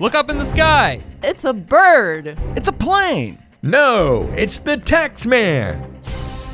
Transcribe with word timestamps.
Look 0.00 0.14
up 0.14 0.30
in 0.30 0.38
the 0.38 0.44
sky. 0.44 1.00
It's 1.24 1.44
a 1.44 1.52
bird. 1.52 2.38
It's 2.54 2.68
a 2.68 2.72
plane. 2.72 3.36
No, 3.62 4.32
it's 4.36 4.60
the 4.60 4.76
tax 4.76 5.26
man. 5.26 5.98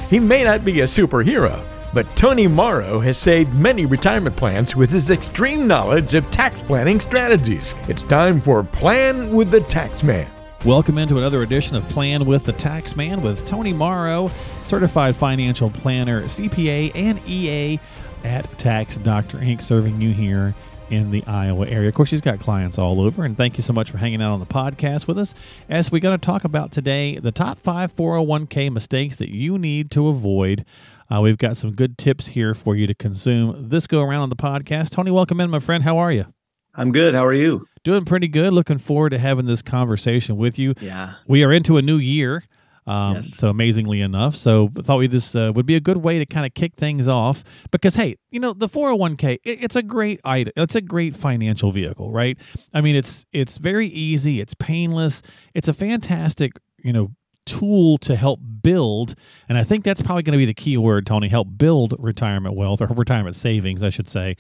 He 0.09 0.19
may 0.19 0.45
not 0.45 0.65
be 0.65 0.81
a 0.81 0.85
superhero, 0.85 1.63
but 1.93 2.07
Tony 2.17 2.47
Mauro 2.47 3.01
has 3.01 3.19
saved 3.19 3.53
many 3.53 3.85
retirement 3.85 4.35
plans 4.35 4.75
with 4.75 4.91
his 4.91 5.11
extreme 5.11 5.67
knowledge 5.67 6.15
of 6.15 6.31
tax 6.31 6.63
planning 6.63 7.01
strategies. 7.01 7.75
It's 7.87 8.03
time 8.03 8.41
for 8.41 8.65
Plan 8.65 9.35
with 9.35 9.51
the 9.51 9.61
Tax 9.61 10.03
Man. 10.03 10.31
Welcome 10.65 10.97
into 10.97 11.19
another 11.19 11.43
edition 11.43 11.77
of 11.77 11.87
Plan 11.91 12.25
with 12.25 12.47
the 12.47 12.55
Tax 12.55 12.97
Man 12.97 13.21
with 13.21 13.47
Tony 13.47 13.75
Mauro, 13.75 14.31
certified 14.65 15.17
financial 15.17 15.69
planner, 15.69 16.23
CPA, 16.23 16.93
and 16.95 17.21
EA 17.29 17.79
at 18.25 18.59
Tax 18.59 18.97
Doctor 18.97 19.37
Inc., 19.37 19.61
serving 19.61 20.01
you 20.01 20.15
here 20.15 20.55
in 20.91 21.11
the 21.11 21.25
Iowa 21.25 21.67
area. 21.67 21.89
Of 21.89 21.95
course, 21.95 22.09
she's 22.09 22.21
got 22.21 22.41
clients 22.41 22.79
all 22.79 23.01
over, 23.01 23.25
and 23.25 23.37
thank 23.37 23.57
you 23.57 23.63
so 23.63 23.73
much 23.73 23.91
for 23.91 23.99
hanging 23.99 24.23
out 24.23 24.33
on 24.33 24.41
the 24.41 24.47
podcast 24.47 25.07
with 25.07 25.19
us 25.19 25.35
as 25.69 25.91
we're 25.91 26.01
going 26.01 26.19
to 26.19 26.25
talk 26.25 26.45
about 26.45 26.73
today 26.73 27.19
the 27.19 27.33
top 27.33 27.59
five 27.59 27.95
401k 27.95 28.73
mistakes 28.73 29.17
that 29.17 29.31
you 29.31 29.59
need 29.59 29.91
to 29.93 30.09
avoid. 30.09 30.65
Uh, 31.11 31.21
we've 31.21 31.39
got 31.39 31.57
some 31.57 31.73
good 31.73 31.99
tips 31.99 32.29
here 32.29 32.55
for 32.55 32.77
you 32.77 32.87
to 32.87 32.95
consume 32.95 33.69
this 33.69 33.87
go 33.87 34.01
around 34.03 34.23
on 34.23 34.29
the 34.31 34.37
podcast. 34.37 34.91
Tony, 34.91 35.11
welcome 35.11 35.41
in, 35.41 35.51
my 35.51 35.59
friend. 35.59 35.85
How 35.85 35.99
are 35.99 36.13
you? 36.13 36.27
I'm 36.75 36.93
good. 36.93 37.15
How 37.15 37.25
are 37.25 37.35
you? 37.35 37.67
Doing 37.85 38.05
pretty 38.05 38.29
good. 38.29 38.53
Looking 38.53 38.79
forward 38.79 39.11
to 39.11 39.19
having 39.19 39.47
this 39.47 39.63
conversation 39.63 40.37
with 40.37 40.59
you. 40.59 40.75
Yeah. 40.81 41.15
We 41.27 41.45
are 41.45 41.53
into 41.53 41.77
a 41.77 41.83
new 41.83 41.99
year. 41.99 42.45
Um, 42.87 43.17
Yes. 43.17 43.35
So 43.35 43.49
amazingly 43.49 44.01
enough, 44.01 44.37
so 44.37 44.71
I 44.79 44.83
thought 44.83 44.99
we 44.99 45.07
this 45.07 45.35
uh, 45.35 45.53
would 45.55 45.67
be 45.67 45.75
a 45.77 45.81
good 45.81 45.99
way 45.99 46.19
to 46.19 46.27
kind 46.27 46.45
of 46.45 46.55
kick 46.55 46.75
things 46.77 47.09
off 47.09 47.43
because 47.71 47.95
hey, 47.95 48.17
you 48.31 48.41
know 48.41 48.53
the 48.53 48.69
401k, 48.69 49.39
it, 49.45 49.65
it's 49.65 49.77
a 49.77 49.83
great 49.83 50.21
item. 50.25 50.53
It's 50.57 50.75
a 50.75 50.81
great 50.81 51.17
financial 51.17 51.71
vehicle, 51.71 52.11
right? 52.11 52.37
I 52.73 52.81
mean, 52.81 52.97
it's 52.97 53.25
it's 53.33 53.59
very 53.59 53.87
easy, 53.89 54.41
it's 54.41 54.55
painless, 54.55 55.23
it's 55.55 55.69
a 55.69 55.73
fantastic, 55.75 56.53
you 56.83 56.93
know, 56.93 57.13
tool 57.47 57.99
to 57.99 58.17
help 58.17 58.41
build, 58.63 59.15
and 59.49 59.57
I 59.57 59.65
think 59.65 59.85
that's 59.85 60.03
probably 60.03 60.23
going 60.23 60.33
to 60.33 60.39
be 60.39 60.47
the 60.47 60.55
key 60.55 60.77
word, 60.77 61.07
Tony. 61.07 61.29
Help 61.29 61.49
build 61.57 61.95
retirement 61.99 62.55
wealth 62.55 62.81
or 62.81 62.87
retirement 62.87 63.37
savings, 63.37 63.83
I 63.83 63.91
should 63.91 64.09
say. 64.09 64.37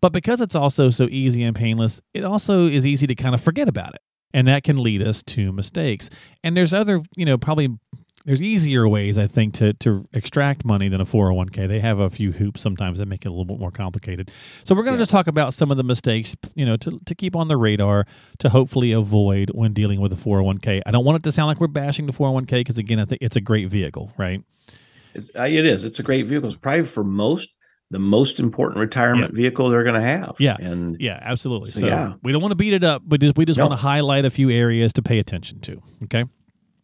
But 0.00 0.12
because 0.12 0.40
it's 0.40 0.54
also 0.54 0.90
so 0.90 1.08
easy 1.10 1.42
and 1.42 1.56
painless, 1.56 2.00
it 2.14 2.22
also 2.24 2.68
is 2.68 2.86
easy 2.86 3.06
to 3.08 3.14
kind 3.16 3.34
of 3.34 3.40
forget 3.40 3.68
about 3.68 3.94
it. 3.94 4.00
And 4.34 4.46
that 4.46 4.62
can 4.62 4.76
lead 4.82 5.02
us 5.02 5.22
to 5.24 5.52
mistakes. 5.52 6.10
And 6.44 6.56
there's 6.56 6.74
other, 6.74 7.02
you 7.16 7.24
know, 7.24 7.38
probably 7.38 7.68
there's 8.26 8.42
easier 8.42 8.86
ways 8.86 9.16
I 9.16 9.26
think 9.26 9.54
to 9.54 9.72
to 9.74 10.06
extract 10.12 10.64
money 10.64 10.88
than 10.88 11.00
a 11.00 11.06
401k. 11.06 11.66
They 11.66 11.80
have 11.80 11.98
a 11.98 12.10
few 12.10 12.32
hoops 12.32 12.60
sometimes 12.60 12.98
that 12.98 13.06
make 13.06 13.24
it 13.24 13.28
a 13.28 13.30
little 13.30 13.46
bit 13.46 13.58
more 13.58 13.70
complicated. 13.70 14.30
So 14.64 14.74
we're 14.74 14.82
going 14.82 14.94
to 14.94 14.98
Yeah. 14.98 15.02
just 15.02 15.10
talk 15.10 15.28
about 15.28 15.54
some 15.54 15.70
of 15.70 15.76
the 15.78 15.82
mistakes, 15.84 16.36
you 16.54 16.66
know, 16.66 16.76
to 16.78 17.00
to 17.06 17.14
keep 17.14 17.34
on 17.34 17.48
the 17.48 17.56
radar 17.56 18.06
to 18.40 18.50
hopefully 18.50 18.92
avoid 18.92 19.50
when 19.54 19.72
dealing 19.72 20.00
with 20.00 20.12
a 20.12 20.16
401k. 20.16 20.82
I 20.84 20.90
don't 20.90 21.04
want 21.06 21.16
it 21.16 21.22
to 21.22 21.32
sound 21.32 21.48
like 21.48 21.58
we're 21.60 21.68
bashing 21.68 22.04
the 22.06 22.12
401k 22.12 22.60
because 22.60 22.76
again, 22.76 23.00
I 23.00 23.06
think 23.06 23.22
it's 23.22 23.36
a 23.36 23.40
great 23.40 23.70
vehicle, 23.70 24.12
right? 24.18 24.42
It's, 25.14 25.30
uh, 25.38 25.44
it 25.44 25.64
is. 25.64 25.86
It's 25.86 25.98
a 25.98 26.02
great 26.02 26.26
vehicle. 26.26 26.48
It's 26.48 26.58
probably 26.58 26.84
for 26.84 27.02
most 27.04 27.48
the 27.90 27.98
most 27.98 28.38
important 28.38 28.78
retirement 28.80 29.34
vehicle 29.34 29.68
they're 29.70 29.82
going 29.84 29.94
to 29.94 30.00
have. 30.06 30.36
Yeah. 30.38 30.56
And 30.60 30.96
Yeah, 31.00 31.18
absolutely. 31.22 31.70
So, 31.70 31.80
So, 31.80 31.86
yeah. 31.86 32.14
we 32.22 32.32
don't 32.32 32.42
want 32.42 32.52
to 32.52 32.56
beat 32.56 32.74
it 32.74 32.84
up, 32.84 33.02
but 33.06 33.20
just 33.20 33.36
we 33.36 33.44
just 33.46 33.58
No. 33.58 33.66
want 33.66 33.72
to 33.80 33.82
highlight 33.82 34.24
a 34.24 34.30
few 34.30 34.50
areas 34.50 34.92
to 34.94 35.02
pay 35.02 35.18
attention 35.18 35.60
to. 35.60 35.80
Okay. 36.04 36.24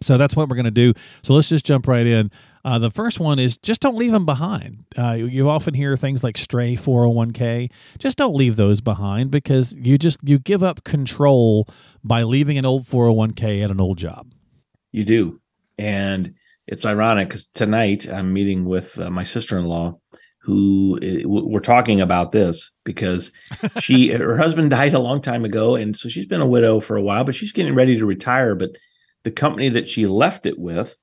So 0.01 0.19
that's 0.19 0.35
what 0.37 0.49
we're 0.49 0.57
going 0.57 0.65
to 0.65 0.71
do. 0.71 0.93
So 1.23 1.35
let's 1.35 1.49
just 1.49 1.65
jump 1.65 1.87
right 1.87 2.07
in. 2.07 2.31
Uh, 2.65 2.79
the 2.79 2.91
first 2.91 3.21
one 3.21 3.39
is 3.39 3.57
just 3.59 3.81
don't 3.81 3.97
leave 3.97 4.13
them 4.13 4.25
behind. 4.27 4.85
Uh, 4.99 5.13
you, 5.13 5.27
you 5.27 5.49
often 5.51 5.75
hear 5.75 5.97
things 5.97 6.25
like 6.25 6.37
stray 6.39 6.75
401k. 6.77 7.71
Just 7.99 8.17
don't 8.19 8.35
leave 8.35 8.57
those 8.57 8.81
behind 8.81 9.31
because 9.31 9.75
you 9.75 9.99
just 9.99 10.19
you 10.23 10.39
give 10.39 10.63
up 10.63 10.85
control 10.85 11.69
by 12.03 12.23
leaving 12.23 12.57
an 12.59 12.65
old 12.65 12.85
401k 12.87 13.63
at 13.63 13.71
an 13.71 13.81
old 13.81 13.99
job. 13.99 14.33
you 14.93 15.05
do. 15.05 15.41
And 15.79 16.35
it's 16.67 16.87
ironic 16.87 17.29
because 17.29 17.47
tonight 17.47 18.07
I'm 18.09 18.33
meeting 18.33 18.65
with 18.65 18.99
uh, 18.99 19.11
my 19.11 19.25
sister 19.25 19.59
in 19.59 19.67
law 19.67 19.99
who 20.45 20.99
uh, 21.03 21.27
we're 21.29 21.59
talking 21.61 22.01
about 22.03 22.33
this 22.33 22.71
because 22.85 23.33
she 23.81 24.09
her 24.13 24.37
husband 24.37 24.71
died 24.71 24.93
a 24.95 24.99
long 24.99 25.23
time 25.23 25.45
ago 25.45 25.75
and 25.75 25.97
so 25.97 26.09
she's 26.09 26.27
been 26.27 26.41
a 26.43 26.47
widow 26.47 26.81
for 26.81 26.97
a 26.97 27.03
while 27.03 27.25
but 27.25 27.35
she's 27.35 27.53
getting 27.53 27.75
ready 27.75 27.99
to 27.99 28.05
retire 28.07 28.55
but 28.55 28.71
the 29.23 29.31
company 29.31 29.71
that 29.71 29.89
she 29.89 30.07
left 30.07 30.45
it 30.45 30.59
with 30.59 30.97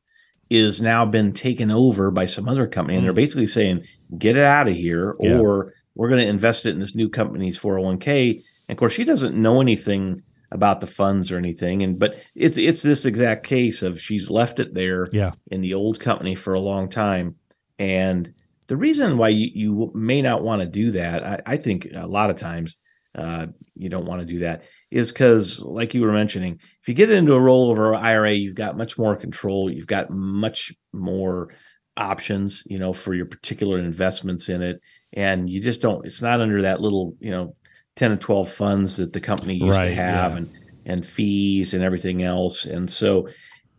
is 0.52 0.79
now 0.81 1.06
been 1.06 1.34
taken 1.34 1.72
over 1.72 2.12
by 2.12 2.25
some 2.28 2.47
other 2.47 2.68
company 2.68 2.96
and 2.97 3.06
they're 3.06 3.13
Mm. 3.13 3.16
basically 3.16 3.47
saying 3.47 3.84
get 4.18 4.38
it 4.38 4.44
out 4.44 4.68
of 4.68 4.75
here 4.75 5.16
Yeah. 5.19 5.40
or 5.40 5.73
we're 5.96 6.09
going 6.09 6.22
to 6.22 6.28
invest 6.28 6.66
it 6.68 6.73
in 6.75 6.79
this 6.79 6.94
new 6.96 7.09
company's 7.09 7.59
401k 7.59 8.44
and 8.68 8.75
of 8.75 8.78
course 8.78 8.94
she 8.94 9.03
doesn't 9.03 9.35
know 9.35 9.59
anything 9.59 10.22
about 10.52 10.81
the 10.81 10.88
funds 10.88 11.31
or 11.31 11.38
anything 11.38 11.81
and 11.81 11.97
but 11.97 12.22
it's 12.35 12.58
it's 12.58 12.81
this 12.84 13.06
exact 13.06 13.46
case 13.47 13.81
of 13.81 14.00
she's 14.00 14.29
left 14.29 14.59
it 14.59 14.73
there 14.75 15.09
Yeah. 15.12 15.31
in 15.50 15.62
the 15.62 15.73
old 15.73 16.00
company 16.00 16.35
for 16.35 16.53
a 16.53 16.59
long 16.59 16.90
time 16.90 17.35
and 17.79 18.34
the 18.72 18.78
reason 18.78 19.18
why 19.18 19.28
you, 19.28 19.50
you 19.54 19.92
may 19.94 20.22
not 20.22 20.42
want 20.44 20.62
to 20.62 20.66
do 20.66 20.92
that 20.92 21.26
I, 21.26 21.40
I 21.46 21.58
think 21.58 21.90
a 21.94 22.08
lot 22.08 22.30
of 22.30 22.38
times 22.38 22.78
uh, 23.14 23.48
you 23.76 23.90
don't 23.90 24.06
want 24.06 24.22
to 24.22 24.26
do 24.26 24.40
that 24.40 24.64
is 24.90 25.12
because 25.12 25.59
like 25.59 25.94
you 25.94 26.00
were 26.04 26.14
mentioning 26.14 26.58
if 26.82 26.88
you 26.88 26.94
get 26.94 27.12
into 27.12 27.34
a 27.34 27.38
rollover 27.40 27.94
ira 28.02 28.32
you've 28.32 28.56
got 28.56 28.78
much 28.78 28.98
more 28.98 29.18
control 29.18 29.70
you've 29.70 29.88
got 29.88 30.09
much 30.09 30.72
more 30.94 31.54
options 31.98 32.64
you 32.66 32.80
know 32.80 32.94
for 32.94 33.14
your 33.14 33.26
particular 33.26 33.78
investments 33.78 34.48
in 34.48 34.62
it 34.62 34.80
and 35.12 35.50
you 35.50 35.62
just 35.62 35.82
don't 35.82 36.06
it's 36.06 36.22
not 36.22 36.40
under 36.40 36.62
that 36.62 36.80
little 36.80 37.18
you 37.20 37.32
know 37.32 37.53
10 37.98 38.14
and 38.14 38.22
12 38.22 38.50
funds 38.50 38.96
that 38.96 39.12
the 39.12 39.20
company 39.20 39.56
used 39.56 39.78
Right, 39.78 39.90
to 39.90 39.96
have 39.96 40.32
yeah. 40.32 40.38
and 40.38 40.50
and 40.86 41.06
fees 41.06 41.74
and 41.74 41.84
everything 41.84 42.24
else 42.24 42.64
and 42.64 42.90
so 42.90 43.28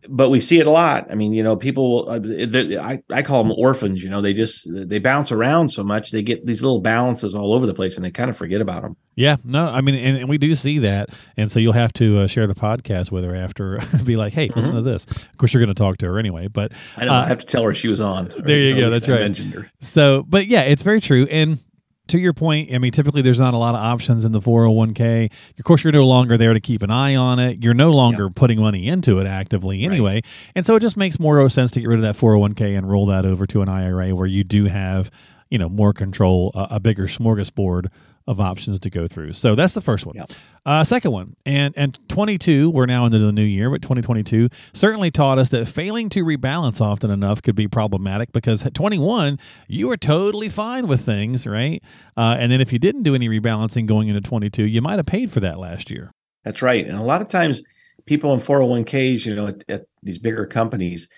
but 0.08 0.30
we 0.30 0.40
see 0.40 0.58
it 0.58 0.66
a 0.66 0.70
lot 0.70 1.06
i 1.10 1.14
mean 1.14 1.32
you 1.32 1.42
know 1.42 1.54
people 1.56 2.06
uh, 2.08 2.18
i 2.80 3.00
i 3.10 3.22
call 3.22 3.42
them 3.42 3.52
orphans 3.56 4.02
you 4.02 4.10
know 4.10 4.20
they 4.20 4.32
just 4.32 4.68
they 4.72 4.98
bounce 4.98 5.30
around 5.30 5.68
so 5.68 5.82
much 5.84 6.10
they 6.10 6.22
get 6.22 6.44
these 6.46 6.62
little 6.62 6.80
balances 6.80 7.34
all 7.34 7.52
over 7.52 7.66
the 7.66 7.74
place 7.74 7.96
and 7.96 8.04
they 8.04 8.10
kind 8.10 8.28
of 8.30 8.36
forget 8.36 8.60
about 8.60 8.82
them 8.82 8.96
Yeah, 9.14 9.36
no, 9.44 9.66
I 9.68 9.82
mean, 9.82 9.94
and, 9.94 10.16
and 10.16 10.28
we 10.28 10.38
do 10.38 10.54
see 10.54 10.78
that, 10.80 11.10
and 11.36 11.50
so 11.52 11.60
you'll 11.60 11.74
have 11.74 11.92
to 11.94 12.20
uh, 12.20 12.26
share 12.26 12.46
the 12.46 12.54
podcast 12.54 13.12
with 13.12 13.24
her 13.24 13.34
after, 13.36 13.78
be 14.04 14.16
like, 14.16 14.32
"Hey, 14.32 14.48
listen 14.56 14.74
to 14.74 14.80
this." 14.80 15.04
Of 15.04 15.36
course, 15.36 15.52
you're 15.52 15.62
going 15.62 15.74
to 15.74 15.78
talk 15.78 15.98
to 15.98 16.06
her 16.06 16.18
anyway, 16.18 16.48
but 16.48 16.72
i 16.96 17.04
don't 17.04 17.14
Uh, 17.14 17.26
have 17.26 17.38
to 17.40 17.46
tell 17.46 17.62
her 17.64 17.74
she 17.74 17.88
was 17.88 18.00
on 18.00 18.32
there 18.38 18.58
you 18.58 18.74
go, 18.74 18.88
that's 18.88 19.06
I 19.08 19.12
right. 19.12 19.36
her 19.38 19.70
So, 19.80 20.24
but 20.26 20.46
yeah, 20.46 20.62
it's 20.62 20.82
very 20.82 21.00
true. 21.02 21.26
And 21.30 21.58
to 22.08 22.18
your 22.18 22.32
point, 22.32 22.72
I 22.72 22.78
mean, 22.78 22.90
typically 22.90 23.22
there's 23.22 23.38
not 23.40 23.54
a 23.54 23.56
lot 23.56 23.74
of 23.74 23.80
options 23.80 24.24
in 24.24 24.32
the 24.32 24.40
401k. 24.40 25.30
Of 25.58 25.64
course, 25.64 25.84
you're 25.84 25.92
no 25.92 26.04
longer 26.04 26.36
there 26.36 26.52
to 26.52 26.60
keep 26.60 26.82
an 26.82 26.90
eye 26.90 27.14
on 27.14 27.38
it. 27.38 27.62
You're 27.62 27.74
no 27.74 27.92
longer 27.92 28.28
putting 28.28 28.60
money 28.60 28.88
into 28.88 29.18
it 29.18 29.26
actively 29.26 29.84
anyway. 29.84 30.22
And 30.54 30.66
so 30.66 30.76
it 30.76 30.80
just 30.80 30.96
makes 30.96 31.18
more 31.18 31.48
sense 31.48 31.70
to 31.72 31.80
get 31.80 31.88
rid 31.88 31.98
of 31.98 32.02
that 32.02 32.16
401k 32.16 32.76
and 32.76 32.90
roll 32.90 33.06
that 33.06 33.24
over 33.24 33.46
to 33.46 33.62
an 33.62 33.68
IRA 33.68 34.14
where 34.14 34.26
you 34.26 34.44
do 34.44 34.66
have, 34.66 35.10
you 35.48 35.58
know, 35.58 35.68
more 35.68 35.92
control, 35.92 36.50
a, 36.54 36.68
a 36.72 36.80
bigger 36.80 37.06
smorgasbord 37.06 37.86
of 38.26 38.40
options 38.40 38.78
to 38.80 38.90
go 38.90 39.08
through. 39.08 39.32
So 39.32 39.54
that's 39.54 39.74
the 39.74 39.80
first 39.80 40.06
one. 40.06 40.16
Yep. 40.16 40.32
Uh, 40.64 40.84
second 40.84 41.10
one, 41.10 41.34
and 41.44 41.74
and 41.76 41.98
22, 42.08 42.70
we're 42.70 42.86
now 42.86 43.04
into 43.04 43.18
the 43.18 43.32
new 43.32 43.42
year, 43.42 43.68
but 43.68 43.82
2022 43.82 44.48
certainly 44.72 45.10
taught 45.10 45.36
us 45.38 45.48
that 45.50 45.66
failing 45.66 46.08
to 46.10 46.24
rebalance 46.24 46.80
often 46.80 47.10
enough 47.10 47.42
could 47.42 47.56
be 47.56 47.66
problematic 47.66 48.30
because 48.32 48.64
at 48.64 48.72
21, 48.72 49.40
you 49.66 49.88
were 49.88 49.96
totally 49.96 50.48
fine 50.48 50.86
with 50.86 51.04
things, 51.04 51.46
right? 51.48 51.82
Uh, 52.16 52.36
and 52.38 52.52
then 52.52 52.60
if 52.60 52.72
you 52.72 52.78
didn't 52.78 53.02
do 53.02 53.14
any 53.16 53.28
rebalancing 53.28 53.86
going 53.86 54.06
into 54.08 54.20
22, 54.20 54.62
you 54.62 54.80
might 54.80 54.98
have 55.00 55.06
paid 55.06 55.32
for 55.32 55.40
that 55.40 55.58
last 55.58 55.90
year. 55.90 56.12
That's 56.44 56.62
right. 56.62 56.86
And 56.86 56.96
a 56.96 57.02
lot 57.02 57.22
of 57.22 57.28
times, 57.28 57.62
people 58.06 58.32
in 58.32 58.38
401ks, 58.40 59.26
you 59.26 59.34
know, 59.34 59.48
at, 59.48 59.64
at 59.68 59.82
these 60.02 60.18
bigger 60.18 60.46
companies, 60.46 61.08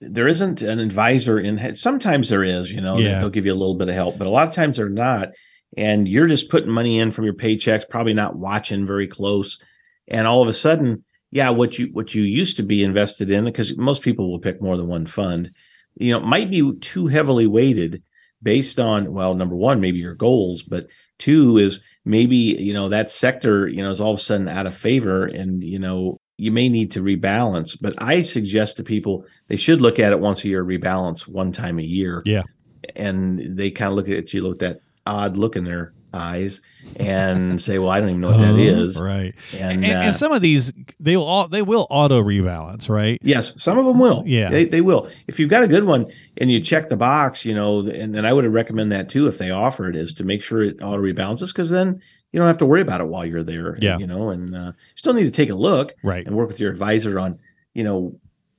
there 0.00 0.28
isn't 0.28 0.62
an 0.62 0.78
advisor 0.78 1.38
in. 1.40 1.74
Sometimes 1.76 2.28
there 2.28 2.44
is, 2.44 2.70
you 2.70 2.80
know, 2.80 2.98
Yeah. 2.98 3.18
they'll 3.18 3.30
give 3.30 3.46
you 3.46 3.52
a 3.52 3.54
little 3.54 3.76
bit 3.76 3.88
of 3.88 3.94
help, 3.94 4.16
but 4.18 4.26
a 4.26 4.30
lot 4.30 4.46
of 4.48 4.54
times 4.54 4.76
they're 4.76 4.88
not. 4.88 5.30
And 5.76 6.06
you're 6.06 6.26
just 6.26 6.50
putting 6.50 6.70
money 6.70 6.98
in 6.98 7.10
from 7.12 7.24
your 7.24 7.34
paychecks, 7.34 7.88
probably 7.88 8.14
not 8.14 8.36
watching 8.36 8.86
very 8.86 9.06
close. 9.06 9.58
And 10.08 10.26
all 10.26 10.42
of 10.42 10.48
a 10.48 10.52
sudden, 10.52 11.04
yeah, 11.30 11.50
what 11.50 11.78
you 11.78 11.86
what 11.92 12.14
you 12.14 12.22
used 12.22 12.56
to 12.58 12.62
be 12.62 12.84
invested 12.84 13.30
in, 13.30 13.44
because 13.44 13.76
most 13.78 14.02
people 14.02 14.30
will 14.30 14.38
pick 14.38 14.60
more 14.60 14.76
than 14.76 14.86
one 14.86 15.06
fund, 15.06 15.50
you 15.94 16.12
know, 16.12 16.20
might 16.20 16.50
be 16.50 16.74
too 16.80 17.06
heavily 17.06 17.46
weighted 17.46 18.02
based 18.42 18.78
on 18.78 19.12
well, 19.12 19.34
number 19.34 19.56
one, 19.56 19.80
maybe 19.80 19.98
your 19.98 20.14
goals, 20.14 20.62
but 20.62 20.88
two 21.18 21.56
is 21.56 21.80
maybe 22.04 22.36
you 22.36 22.74
know 22.74 22.88
that 22.88 23.10
sector 23.10 23.68
you 23.68 23.82
know 23.82 23.90
is 23.90 24.00
all 24.00 24.12
of 24.12 24.18
a 24.18 24.22
sudden 24.22 24.48
out 24.48 24.66
of 24.66 24.74
favor 24.74 25.24
and 25.24 25.62
you 25.62 25.78
know 25.78 26.18
you 26.36 26.50
may 26.50 26.68
need 26.68 26.90
to 26.90 27.00
rebalance 27.00 27.78
but 27.80 27.94
i 27.98 28.22
suggest 28.22 28.76
to 28.76 28.82
people 28.82 29.24
they 29.46 29.56
should 29.56 29.80
look 29.80 30.00
at 30.00 30.10
it 30.12 30.18
once 30.18 30.42
a 30.42 30.48
year 30.48 30.64
rebalance 30.64 31.28
one 31.28 31.52
time 31.52 31.78
a 31.78 31.82
year 31.82 32.22
Yeah. 32.24 32.42
and 32.96 33.56
they 33.56 33.70
kind 33.70 33.90
of 33.90 33.94
look 33.94 34.08
at 34.08 34.34
you 34.34 34.48
with 34.48 34.58
that 34.60 34.80
odd 35.06 35.36
look 35.36 35.56
in 35.56 35.64
their 35.64 35.92
eyes 36.14 36.60
and 36.96 37.60
say 37.66 37.78
well 37.78 37.88
i 37.88 37.98
don't 38.00 38.10
even 38.10 38.20
know 38.20 38.28
what 38.30 38.38
that 38.38 38.50
Oh, 38.52 38.56
is 38.58 39.00
right? 39.00 39.34
and, 39.54 39.84
And, 39.84 39.94
uh, 39.94 39.98
and 40.00 40.16
some 40.16 40.32
of 40.32 40.42
these 40.42 40.72
they 41.00 41.16
will 41.16 41.24
all 41.24 41.48
they 41.48 41.62
will 41.62 41.86
auto 41.90 42.22
rebalance, 42.22 42.88
right? 42.88 43.18
Yes, 43.22 43.60
some 43.62 43.78
of 43.78 43.86
them 43.86 43.98
will. 43.98 44.22
Yeah. 44.26 44.50
they, 44.50 44.64
they 44.66 44.80
will. 44.82 45.08
If 45.26 45.40
you've 45.40 45.50
got 45.50 45.62
a 45.64 45.68
good 45.68 45.84
one 45.84 46.06
and 46.36 46.50
you 46.50 46.60
check 46.60 46.88
the 46.90 46.96
box, 46.96 47.44
you 47.44 47.54
know, 47.54 47.80
and, 47.80 48.14
and 48.14 48.26
I 48.26 48.32
would 48.32 48.44
recommend 48.46 48.92
that 48.92 49.08
too 49.08 49.26
if 49.26 49.38
they 49.38 49.50
offer 49.50 49.88
it 49.88 49.96
is 49.96 50.12
to 50.14 50.24
make 50.24 50.42
sure 50.42 50.62
it 50.62 50.80
auto 50.82 50.98
rebalances 51.02 51.48
because 51.48 51.70
then 51.70 52.00
you 52.30 52.38
don't 52.38 52.46
have 52.46 52.58
to 52.58 52.66
worry 52.66 52.82
about 52.82 53.00
it 53.00 53.08
while 53.08 53.24
you're 53.26 53.42
there. 53.42 53.76
Yeah. 53.80 53.98
You 53.98 54.06
know, 54.06 54.30
and 54.30 54.54
uh, 54.54 54.72
still 54.94 55.14
need 55.14 55.24
to 55.24 55.30
take 55.30 55.50
a 55.50 55.54
look 55.54 55.92
Right. 56.04 56.24
and 56.26 56.36
work 56.36 56.48
with 56.48 56.60
your 56.60 56.70
advisor 56.70 57.18
on, 57.18 57.38
you 57.74 57.82
know, 57.84 58.14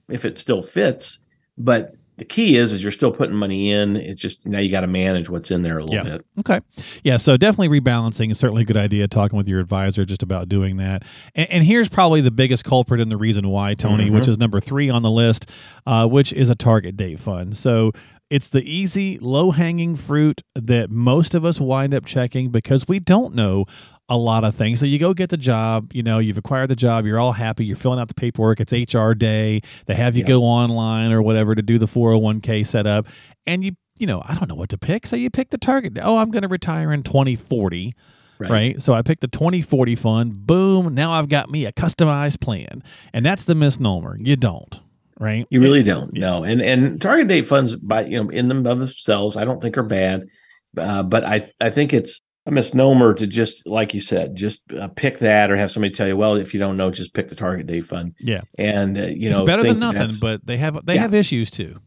if 0.10 0.26
it 0.26 0.38
still 0.38 0.62
fits. 0.64 1.20
But 1.58 1.96
the 2.18 2.26
key 2.26 2.58
is, 2.58 2.74
is 2.74 2.84
you're 2.84 2.92
still 2.92 3.12
putting 3.12 3.36
money 3.36 3.72
in. 3.72 3.96
It's 3.96 4.22
just 4.22 4.46
now 4.46 4.60
you 4.60 4.70
got 4.72 4.82
to 4.82 4.88
manage 4.88 5.30
what's 5.30 5.50
in 5.52 5.64
there 5.64 5.80
a 5.80 5.84
little 5.84 5.96
Yeah. 6.06 6.18
bit. 6.18 6.26
Okay. 6.40 6.62
Yeah. 7.04 7.18
So 7.18 7.38
definitely 7.38 7.80
rebalancing 7.80 8.30
is 8.32 8.38
certainly 8.38 8.62
a 8.62 8.66
good 8.66 8.78
idea. 8.78 9.08
Talking 9.08 9.38
with 9.38 9.48
your 9.48 9.60
advisor 9.60 10.06
just 10.06 10.22
about 10.24 10.48
doing 10.48 10.78
that. 10.78 11.04
And, 11.34 11.50
and 11.50 11.64
here's 11.64 11.90
probably 11.90 12.22
the 12.22 12.32
biggest 12.32 12.64
culprit 12.66 13.02
and 13.02 13.12
the 13.12 13.18
reason 13.18 13.48
why, 13.48 13.74
Tony, 13.74 14.10
Mhm. 14.10 14.14
which 14.14 14.28
is 14.28 14.38
number 14.38 14.60
three 14.60 14.90
on 14.90 15.02
the 15.02 15.12
list, 15.12 15.50
uh, 15.88 16.08
which 16.08 16.32
is 16.34 16.50
a 16.50 16.56
target 16.56 16.96
date 16.96 17.20
fund. 17.20 17.58
So 17.58 17.92
it's 18.30 18.48
the 18.48 18.64
easy, 18.64 19.20
low 19.20 19.52
hanging 19.52 19.96
fruit 19.96 20.42
that 20.56 20.90
most 20.90 21.36
of 21.36 21.46
us 21.46 21.60
wind 21.60 21.94
up 21.94 22.06
checking 22.06 22.50
because 22.50 22.88
we 22.88 23.00
don't 23.00 23.36
know 23.36 23.66
a 24.10 24.18
lot 24.18 24.44
of 24.44 24.56
things. 24.56 24.80
So 24.80 24.86
you 24.86 25.00
go 25.00 25.14
get 25.14 25.30
the 25.30 25.38
job, 25.38 25.92
you 25.94 26.04
know, 26.04 26.20
you've 26.20 26.38
acquired 26.38 26.70
the 26.70 26.76
job, 26.76 27.06
you're 27.06 27.20
all 27.20 27.32
happy, 27.32 27.66
you're 27.66 27.78
filling 27.78 28.00
out 28.00 28.10
the 28.10 28.14
paperwork, 28.14 28.60
it's 28.60 28.74
HR 28.74 29.14
day, 29.14 29.62
they 29.86 29.96
have 29.96 30.16
you 30.16 30.24
go 30.24 30.44
online 30.44 31.12
or 31.12 31.22
whatever 31.22 31.56
to 31.56 31.62
do 31.62 31.78
the 31.78 31.86
401k 31.86 32.68
setup, 32.68 33.08
and 33.48 33.64
you 33.64 33.76
you 33.98 34.08
know, 34.08 34.24
I 34.26 34.34
don't 34.34 34.50
know 34.50 34.56
what 34.56 34.70
to 34.70 34.78
pick. 34.78 35.06
So 35.06 35.16
you 35.16 35.30
pick 35.30 35.52
the 35.52 35.58
target. 35.58 36.00
Oh, 36.02 36.18
I'm 36.18 36.32
going 36.32 36.42
to 36.42 36.48
retire 36.48 36.92
in 36.92 37.04
2040, 37.04 37.94
right. 38.40 38.82
So 38.82 38.94
I 38.94 39.04
picked 39.04 39.22
the 39.22 39.28
2040 39.28 39.96
fund. 39.96 40.48
Boom, 40.48 40.96
now 40.96 41.12
I've 41.12 41.30
got 41.30 41.50
me 41.50 41.66
a 41.66 41.72
customized 41.72 42.42
plan. 42.42 42.84
And 43.14 43.26
that's 43.26 43.46
the 43.46 43.54
misnomer. 43.54 44.18
You 44.20 44.36
don't, 44.36 44.80
right? 45.20 45.46
You 45.52 45.62
really 45.62 45.84
don't. 45.84 46.16
Yeah. 46.16 46.22
No. 46.22 46.44
And 46.44 46.60
and 46.60 47.00
target 47.00 47.28
date 47.28 47.46
funds 47.46 47.76
by 47.76 48.06
you 48.06 48.24
know 48.24 48.30
in 48.30 48.48
them 48.48 48.66
of 48.66 48.80
themselves, 48.80 49.38
I 49.38 49.46
don't 49.46 49.62
think 49.62 49.78
are 49.78 49.84
bad. 49.84 50.26
Uh, 50.76 51.04
but 51.04 51.24
I 51.24 51.52
I 51.62 51.70
think 51.70 51.94
it's 51.94 52.23
a 52.46 52.52
misnomer 52.52 53.14
to 53.14 53.26
just 53.28 53.66
like 53.68 53.94
you 53.94 54.02
said, 54.02 54.36
just 54.36 54.64
uh, 54.74 54.88
pick 54.90 55.20
that 55.20 55.50
or 55.50 55.56
have 55.58 55.72
somebody 55.72 55.94
tell 55.94 56.08
you, 56.08 56.18
well, 56.18 56.36
if 56.36 56.54
you 56.54 56.60
don't 56.60 56.76
know, 56.78 56.92
just 56.92 57.14
pick 57.14 57.30
the 57.30 57.36
target 57.36 57.68
date 57.68 57.86
fund. 57.86 58.14
Yeah. 58.20 58.42
And 58.58 58.98
uh, 58.98 59.02
you 59.08 59.30
it's 59.30 59.40
know, 59.40 59.46
better 59.46 59.64
than 59.64 59.80
nothing, 59.80 60.12
but 60.20 60.46
they 60.46 60.58
have 60.58 60.86
they 60.86 60.96
Yeah. 60.96 61.02
have 61.02 61.14
issues 61.14 61.50
too. 61.50 61.80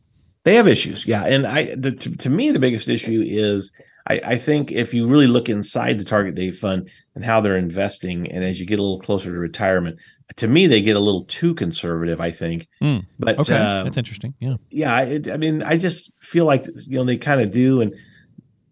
they 0.45 0.55
have 0.55 0.69
issues 0.69 1.05
yeah 1.07 1.25
and 1.25 1.45
i 1.45 1.75
the, 1.77 1.91
to, 1.91 2.17
to 2.17 2.31
me 2.31 2.53
the 2.53 2.59
biggest 2.61 2.89
issue 2.89 3.21
is 3.27 3.73
I, 4.09 4.21
I 4.35 4.39
think 4.39 4.71
if 4.71 4.95
you 4.95 5.09
really 5.09 5.27
look 5.27 5.49
inside 5.49 5.99
the 5.99 6.05
target 6.05 6.37
date 6.37 6.55
fund 6.55 6.89
and 7.17 7.25
how 7.25 7.41
they're 7.41 7.59
investing 7.59 8.31
and 8.31 8.45
as 8.45 8.61
you 8.61 8.65
get 8.67 8.79
a 8.79 8.83
little 8.83 9.01
closer 9.01 9.33
to 9.33 9.39
retirement 9.39 9.97
to 10.37 10.47
me 10.47 10.69
they 10.69 10.81
get 10.83 10.95
a 10.97 11.01
little 11.01 11.25
too 11.25 11.53
conservative 11.55 12.21
i 12.21 12.31
think 12.31 12.69
Mm, 12.81 13.05
but 13.19 13.39
Okay. 13.41 13.57
uh, 13.57 13.83
that's 13.85 13.97
interesting. 13.97 14.35
Yeah. 14.39 14.55
yeah 14.71 14.95
I, 14.95 15.21
I 15.33 15.37
mean 15.37 15.63
i 15.65 15.77
just 15.77 16.13
feel 16.23 16.45
like 16.47 16.63
you 16.87 16.97
know 16.99 17.05
they 17.05 17.17
kind 17.19 17.41
of 17.41 17.51
do 17.53 17.81
and 17.83 17.93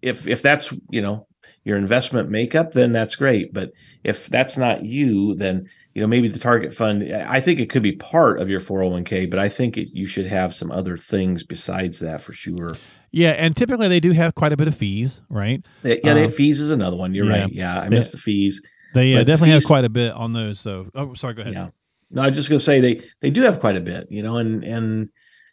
if 0.00 0.28
if 0.28 0.42
that's 0.42 0.72
you 0.90 1.02
know 1.02 1.26
your 1.64 1.76
investment 1.78 2.30
makeup 2.30 2.72
then 2.72 2.92
that's 2.92 3.16
great 3.16 3.52
but 3.52 3.70
if 4.04 4.28
that's 4.28 4.56
not 4.56 4.84
you 4.84 5.34
then 5.34 5.66
you 5.94 6.00
know 6.02 6.06
maybe 6.06 6.28
the 6.28 6.38
target 6.38 6.72
fund 6.74 7.02
i 7.12 7.40
think 7.40 7.58
it 7.60 7.70
could 7.70 7.82
be 7.82 7.92
part 7.92 8.40
of 8.40 8.48
your 8.50 8.60
401k 8.60 9.28
but 9.30 9.38
i 9.38 9.48
think 9.48 9.76
it, 9.76 9.88
you 9.92 10.06
should 10.06 10.26
have 10.26 10.54
some 10.54 10.70
other 10.70 10.96
things 10.98 11.42
besides 11.42 11.98
that 12.00 12.20
for 12.20 12.32
sure 12.32 12.76
Yeah, 13.12 13.30
and 13.30 13.54
typically 13.56 13.88
they 13.88 14.00
do 14.00 14.10
have 14.12 14.34
quite 14.34 14.52
a 14.52 14.56
bit 14.56 14.66
of 14.68 14.74
fees, 14.74 15.20
right? 15.30 15.64
yeah 15.84 15.94
they 16.02 16.10
Um, 16.10 16.18
have 16.18 16.34
fees 16.34 16.60
is 16.60 16.70
another 16.70 16.96
one 16.96 17.14
you're 17.14 17.26
yeah. 17.26 17.42
right 17.42 17.52
yeah 17.52 17.80
i 17.80 17.88
They- 17.88 17.96
missed 17.96 18.12
the 18.12 18.18
fees 18.18 18.60
They 18.94 19.14
uh, 19.14 19.24
definitely 19.24 19.50
have 19.54 19.64
quite 19.64 19.84
a 19.84 19.88
bit 19.88 20.12
on 20.12 20.32
those. 20.32 20.60
So, 20.60 20.86
oh, 20.94 21.14
sorry, 21.14 21.34
go 21.34 21.40
ahead. 21.42 21.54
Yeah. 21.54 21.70
No, 22.12 22.22
I'm 22.22 22.32
just 22.32 22.48
gonna 22.48 22.60
say 22.60 22.78
they 22.80 23.02
they 23.22 23.30
do 23.30 23.42
have 23.42 23.58
quite 23.58 23.76
a 23.76 23.80
bit, 23.80 24.06
you 24.08 24.22
know, 24.22 24.36
and 24.36 24.62
and 24.62 25.08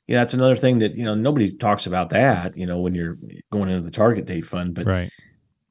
you 0.07 0.13
know 0.13 0.21
that's 0.21 0.35
another 0.35 0.55
thing 0.55 0.77
that 0.79 0.95
you 0.95 1.03
know 1.03 1.15
nobody 1.15 1.51
talks 1.57 1.87
about 1.87 2.11
that, 2.11 2.55
you 2.55 2.67
know, 2.67 2.79
when 2.81 2.93
you're 2.93 3.17
going 3.51 3.67
into 3.69 3.83
the 3.83 3.89
target 3.89 4.25
date 4.27 4.45
fund, 4.45 4.75
but 4.75 4.85
Right. 4.85 5.09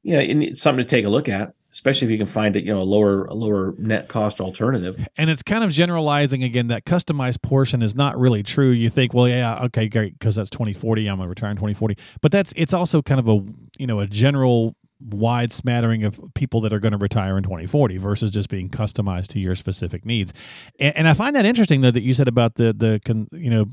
You 0.03 0.15
know, 0.15 0.19
it's 0.47 0.61
something 0.61 0.83
to 0.83 0.89
take 0.89 1.05
a 1.05 1.09
look 1.09 1.29
at, 1.29 1.53
especially 1.71 2.07
if 2.07 2.11
you 2.11 2.17
can 2.17 2.27
find 2.27 2.55
it, 2.55 2.63
you 2.63 2.73
know, 2.73 2.81
a 2.81 2.83
lower 2.83 3.25
a 3.25 3.33
lower 3.33 3.75
net 3.77 4.07
cost 4.07 4.41
alternative. 4.41 4.97
And 5.17 5.29
it's 5.29 5.43
kind 5.43 5.63
of 5.63 5.71
generalizing 5.71 6.43
again 6.43 6.67
that 6.67 6.85
customized 6.85 7.41
portion 7.41 7.81
is 7.81 7.95
not 7.95 8.19
really 8.19 8.43
true. 8.43 8.71
You 8.71 8.89
think, 8.89 9.13
well, 9.13 9.27
yeah, 9.27 9.63
okay, 9.65 9.87
great, 9.87 10.17
because 10.17 10.35
that's 10.35 10.49
2040. 10.49 11.07
I'm 11.07 11.19
to 11.19 11.27
retire 11.27 11.51
in 11.51 11.57
2040. 11.57 11.97
But 12.21 12.31
that's 12.31 12.53
it's 12.55 12.73
also 12.73 13.01
kind 13.01 13.19
of 13.19 13.27
a 13.27 13.43
you 13.77 13.87
know 13.87 13.99
a 13.99 14.07
general 14.07 14.75
wide 14.99 15.51
smattering 15.51 16.03
of 16.03 16.19
people 16.35 16.61
that 16.61 16.71
are 16.71 16.79
going 16.79 16.91
to 16.91 16.97
retire 16.97 17.35
in 17.35 17.43
2040 17.43 17.97
versus 17.97 18.29
just 18.29 18.49
being 18.49 18.69
customized 18.69 19.27
to 19.27 19.39
your 19.39 19.55
specific 19.55 20.05
needs. 20.05 20.31
And, 20.79 20.95
and 20.95 21.07
I 21.07 21.15
find 21.15 21.35
that 21.35 21.45
interesting 21.45 21.81
though 21.81 21.91
that 21.91 22.03
you 22.03 22.13
said 22.13 22.27
about 22.27 22.55
the 22.55 22.73
the 22.73 22.99
con, 23.03 23.27
you 23.31 23.49
know 23.49 23.65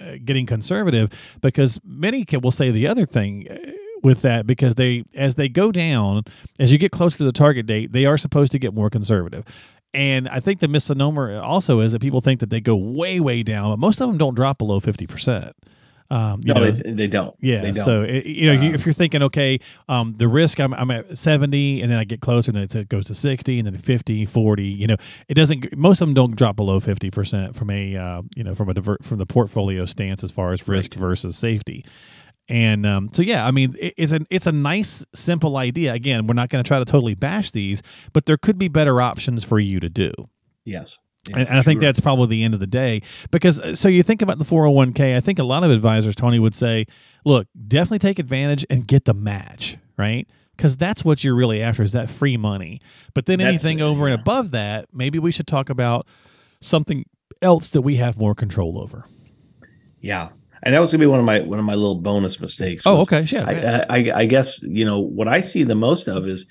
uh, 0.00 0.16
getting 0.24 0.46
conservative 0.46 1.10
because 1.42 1.78
many 1.84 2.24
can, 2.24 2.40
will 2.40 2.50
say 2.50 2.70
the 2.70 2.86
other 2.86 3.04
thing. 3.04 3.46
With 4.02 4.22
that, 4.22 4.46
because 4.46 4.76
they, 4.76 5.04
as 5.14 5.34
they 5.34 5.48
go 5.48 5.70
down, 5.72 6.22
as 6.58 6.72
you 6.72 6.78
get 6.78 6.90
closer 6.90 7.18
to 7.18 7.24
the 7.24 7.32
target 7.32 7.66
date, 7.66 7.92
they 7.92 8.06
are 8.06 8.16
supposed 8.16 8.50
to 8.52 8.58
get 8.58 8.72
more 8.74 8.88
conservative. 8.90 9.44
And 9.92 10.28
I 10.28 10.40
think 10.40 10.60
the 10.60 10.68
misnomer 10.68 11.40
also 11.40 11.80
is 11.80 11.92
that 11.92 12.00
people 12.00 12.20
think 12.20 12.40
that 12.40 12.48
they 12.50 12.60
go 12.60 12.76
way, 12.76 13.20
way 13.20 13.42
down, 13.42 13.70
but 13.72 13.78
most 13.78 14.00
of 14.00 14.08
them 14.08 14.16
don't 14.18 14.34
drop 14.34 14.58
below 14.58 14.80
50%. 14.80 15.52
Um, 16.12 16.40
you 16.44 16.52
No, 16.54 16.60
know, 16.64 16.70
they, 16.72 16.90
they 16.92 17.06
don't. 17.06 17.36
yeah. 17.40 17.60
they 17.62 17.70
don't. 17.72 17.84
So 17.84 18.02
it, 18.02 18.26
you 18.26 18.46
know, 18.46 18.60
you- 18.60 18.68
Um, 18.70 18.74
if 18.74 18.84
you're 18.84 18.92
thinking, 18.92 19.22
okay, 19.24 19.60
um, 19.88 20.14
the 20.16 20.26
risk, 20.26 20.58
I'm, 20.58 20.74
I'm 20.74 20.90
at 20.90 21.16
70, 21.16 21.82
and 21.82 21.90
then 21.90 21.98
I 21.98 22.04
get 22.04 22.20
closer, 22.20 22.50
and 22.50 22.68
then 22.68 22.80
it 22.80 22.88
goes 22.88 23.06
to 23.06 23.14
60, 23.14 23.58
and 23.60 23.66
then 23.66 23.76
50, 23.76 24.24
40. 24.26 24.64
You 24.64 24.86
know, 24.88 24.96
it 25.28 25.34
doesn't. 25.34 25.76
Most 25.76 26.00
of 26.00 26.08
them 26.08 26.14
don't 26.14 26.34
drop 26.34 26.56
below 26.56 26.80
50 26.80 27.10
percent 27.12 27.54
from 27.54 27.70
a, 27.70 27.96
uh, 27.96 28.22
you 28.34 28.42
know, 28.42 28.56
from 28.56 28.68
a 28.68 28.74
divert 28.74 29.04
from 29.04 29.18
the 29.18 29.26
portfolio 29.26 29.84
stance 29.86 30.24
as 30.24 30.32
far 30.32 30.52
as 30.52 30.66
risk 30.66 30.94
versus 30.94 31.36
safety. 31.38 31.84
And 32.50 32.84
um, 32.84 33.10
so, 33.12 33.22
yeah, 33.22 33.46
I 33.46 33.52
mean, 33.52 33.76
it's 33.78 34.12
an 34.12 34.26
it's 34.28 34.46
a 34.46 34.52
nice, 34.52 35.06
simple 35.14 35.56
idea. 35.56 35.94
Again, 35.94 36.26
we're 36.26 36.34
not 36.34 36.48
going 36.48 36.62
to 36.62 36.66
try 36.66 36.78
to 36.80 36.84
totally 36.84 37.14
bash 37.14 37.52
these, 37.52 37.80
but 38.12 38.26
there 38.26 38.36
could 38.36 38.58
be 38.58 38.66
better 38.68 39.00
options 39.00 39.44
for 39.44 39.58
you 39.60 39.78
to 39.80 39.88
do. 39.88 40.12
yes. 40.64 40.98
Yeah, 41.28 41.36
And, 41.36 41.48
and 41.48 41.58
I 41.58 41.62
think 41.62 41.80
sure. 41.80 41.86
that's 41.88 42.00
probably 42.00 42.28
the 42.28 42.42
end 42.44 42.54
of 42.54 42.60
the 42.60 42.66
day 42.66 43.02
because 43.30 43.60
uh, 43.60 43.74
so 43.74 43.88
you 43.88 44.02
think 44.02 44.22
about 44.22 44.38
the 44.38 44.44
401k, 44.46 45.14
I 45.14 45.20
think 45.20 45.38
a 45.38 45.44
lot 45.44 45.62
of 45.62 45.70
advisors, 45.70 46.16
Tony, 46.16 46.38
would 46.38 46.54
say, 46.54 46.86
look, 47.26 47.46
definitely 47.68 47.98
take 47.98 48.18
advantage 48.18 48.64
and 48.70 48.86
get 48.86 49.04
the 49.04 49.12
match, 49.12 49.76
right? 49.98 50.26
Because 50.56 50.78
that's 50.78 51.04
what 51.04 51.22
you're 51.22 51.34
really 51.34 51.62
after 51.62 51.82
is 51.82 51.92
that 51.92 52.08
free 52.08 52.38
money. 52.38 52.80
But 53.12 53.26
then 53.26 53.38
That's 53.38 53.48
anything 53.48 53.80
it, 53.80 53.82
over 53.82 54.06
and 54.06 54.18
above 54.18 54.50
that, 54.52 54.86
maybe 54.94 55.18
we 55.18 55.30
should 55.30 55.46
talk 55.46 55.68
about 55.68 56.06
something 56.62 57.04
else 57.42 57.68
that 57.68 57.82
we 57.82 57.96
have 57.96 58.16
more 58.16 58.34
control 58.34 58.78
over. 58.80 59.04
yeah. 60.00 60.30
And 60.62 60.74
that 60.74 60.80
was 60.80 60.92
gonna 60.92 61.02
be 61.02 61.06
one 61.06 61.20
of 61.20 61.26
my 61.26 61.40
one 61.40 61.58
of 61.58 61.64
my 61.64 61.74
little 61.74 61.96
bonus 61.96 62.40
mistakes. 62.40 62.82
Oh, 62.86 63.00
okay. 63.02 63.22
Yeah. 63.22 63.84
I, 63.88 63.98
I, 63.98 64.20
I 64.20 64.26
guess 64.26 64.62
you 64.62 64.84
know 64.84 65.00
what 65.00 65.28
I 65.28 65.40
see 65.40 65.62
the 65.62 65.74
most 65.74 66.08
of 66.08 66.26
is, 66.26 66.46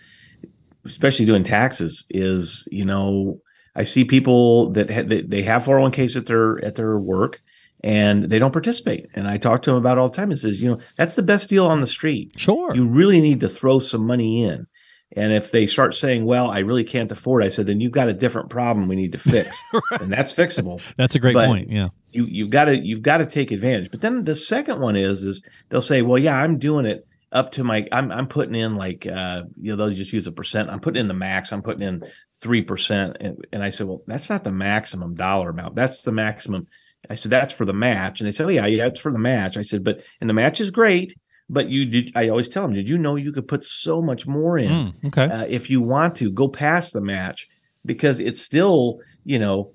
especially 0.85 1.25
doing 1.25 1.43
taxes, 1.43 2.05
is 2.09 2.67
you 2.71 2.85
know 2.85 3.41
I 3.75 3.83
see 3.83 4.03
people 4.03 4.71
that 4.71 4.89
ha- 4.89 5.03
they, 5.05 5.21
they 5.21 5.41
have 5.43 5.63
401ks 5.63 6.15
at 6.15 6.25
their 6.25 6.63
at 6.65 6.75
their 6.75 6.97
work 6.97 7.41
and 7.83 8.25
they 8.25 8.39
don't 8.39 8.51
participate. 8.51 9.07
And 9.13 9.27
I 9.27 9.37
talk 9.37 9.61
to 9.63 9.71
them 9.71 9.77
about 9.77 9.97
it 9.97 10.01
all 10.01 10.09
the 10.09 10.17
time. 10.17 10.31
It 10.31 10.37
says, 10.37 10.61
you 10.61 10.69
know, 10.69 10.79
that's 10.97 11.13
the 11.13 11.23
best 11.23 11.49
deal 11.49 11.65
on 11.65 11.81
the 11.81 11.87
street. 11.87 12.33
sure. 12.37 12.75
You 12.75 12.85
really 12.85 13.21
need 13.21 13.39
to 13.39 13.49
throw 13.49 13.79
some 13.79 14.05
money 14.05 14.43
in. 14.43 14.67
And 15.15 15.33
if 15.33 15.51
they 15.51 15.65
start 15.65 15.95
saying, 15.95 16.25
"Well, 16.25 16.51
I 16.51 16.59
really 16.59 16.83
can't 16.83 17.11
afford," 17.11 17.43
it, 17.43 17.47
I 17.47 17.49
said, 17.49 17.65
"Then 17.65 17.79
you've 17.79 17.91
got 17.91 18.09
a 18.09 18.13
different 18.13 18.49
problem 18.49 18.87
we 18.87 18.95
need 18.95 19.11
to 19.13 19.17
fix, 19.17 19.59
and 19.91 20.11
that's 20.11 20.31
fixable." 20.31 20.81
that's 20.97 21.15
a 21.15 21.19
great 21.19 21.33
but- 21.33 21.47
point. 21.47 21.69
Yeah. 21.69 21.89
you 22.11 22.25
you've 22.25 22.51
got 22.51 22.65
to 22.65 22.77
you've 22.77 23.01
got 23.01 23.17
to 23.17 23.25
take 23.25 23.51
advantage. 23.51 23.89
But 23.89 24.01
then 24.01 24.23
the 24.23 24.35
second 24.35 24.79
one 24.79 24.95
is 24.95 25.23
is 25.23 25.43
they'll 25.69 25.81
say, 25.81 26.01
well, 26.03 26.19
yeah, 26.19 26.35
I'm 26.35 26.59
doing 26.59 26.85
it 26.85 27.07
up 27.31 27.51
to 27.53 27.63
my 27.63 27.87
I'm 27.91 28.11
I'm 28.11 28.27
putting 28.27 28.55
in 28.55 28.75
like 28.75 29.05
uh 29.05 29.43
you 29.59 29.71
know 29.71 29.75
they'll 29.75 29.95
just 29.95 30.13
use 30.13 30.27
a 30.27 30.31
percent. 30.31 30.69
I'm 30.69 30.79
putting 30.79 31.01
in 31.01 31.07
the 31.07 31.13
max. 31.13 31.51
I'm 31.51 31.61
putting 31.61 31.87
in 31.87 32.03
three 32.39 32.61
percent, 32.61 33.17
and 33.19 33.37
and 33.51 33.63
I 33.63 33.69
said, 33.69 33.87
well, 33.87 34.03
that's 34.07 34.29
not 34.29 34.43
the 34.43 34.51
maximum 34.51 35.15
dollar 35.15 35.49
amount. 35.49 35.75
That's 35.75 36.03
the 36.03 36.11
maximum. 36.11 36.67
I 37.09 37.15
said 37.15 37.31
that's 37.31 37.53
for 37.53 37.65
the 37.65 37.73
match, 37.73 38.19
and 38.19 38.27
they 38.27 38.31
said, 38.31 38.45
oh 38.45 38.49
yeah, 38.49 38.65
yeah, 38.67 38.87
it's 38.87 38.99
for 38.99 39.11
the 39.11 39.17
match. 39.17 39.57
I 39.57 39.61
said, 39.61 39.83
but 39.83 40.01
and 40.21 40.29
the 40.29 40.33
match 40.33 40.59
is 40.59 40.69
great. 40.69 41.15
But 41.49 41.69
you 41.69 41.85
did. 41.85 42.11
I 42.15 42.29
always 42.29 42.47
tell 42.47 42.63
them, 42.63 42.73
did 42.73 42.87
you 42.87 42.97
know 42.97 43.15
you 43.15 43.31
could 43.31 43.47
put 43.47 43.63
so 43.63 44.01
much 44.01 44.27
more 44.27 44.57
in? 44.57 44.69
Mm, 44.69 45.07
okay. 45.07 45.23
uh, 45.23 45.45
if 45.49 45.69
you 45.69 45.81
want 45.81 46.15
to 46.15 46.31
go 46.31 46.47
past 46.47 46.93
the 46.93 47.01
match 47.01 47.47
because 47.85 48.19
it's 48.19 48.41
still 48.41 48.99
you 49.23 49.39
know 49.39 49.71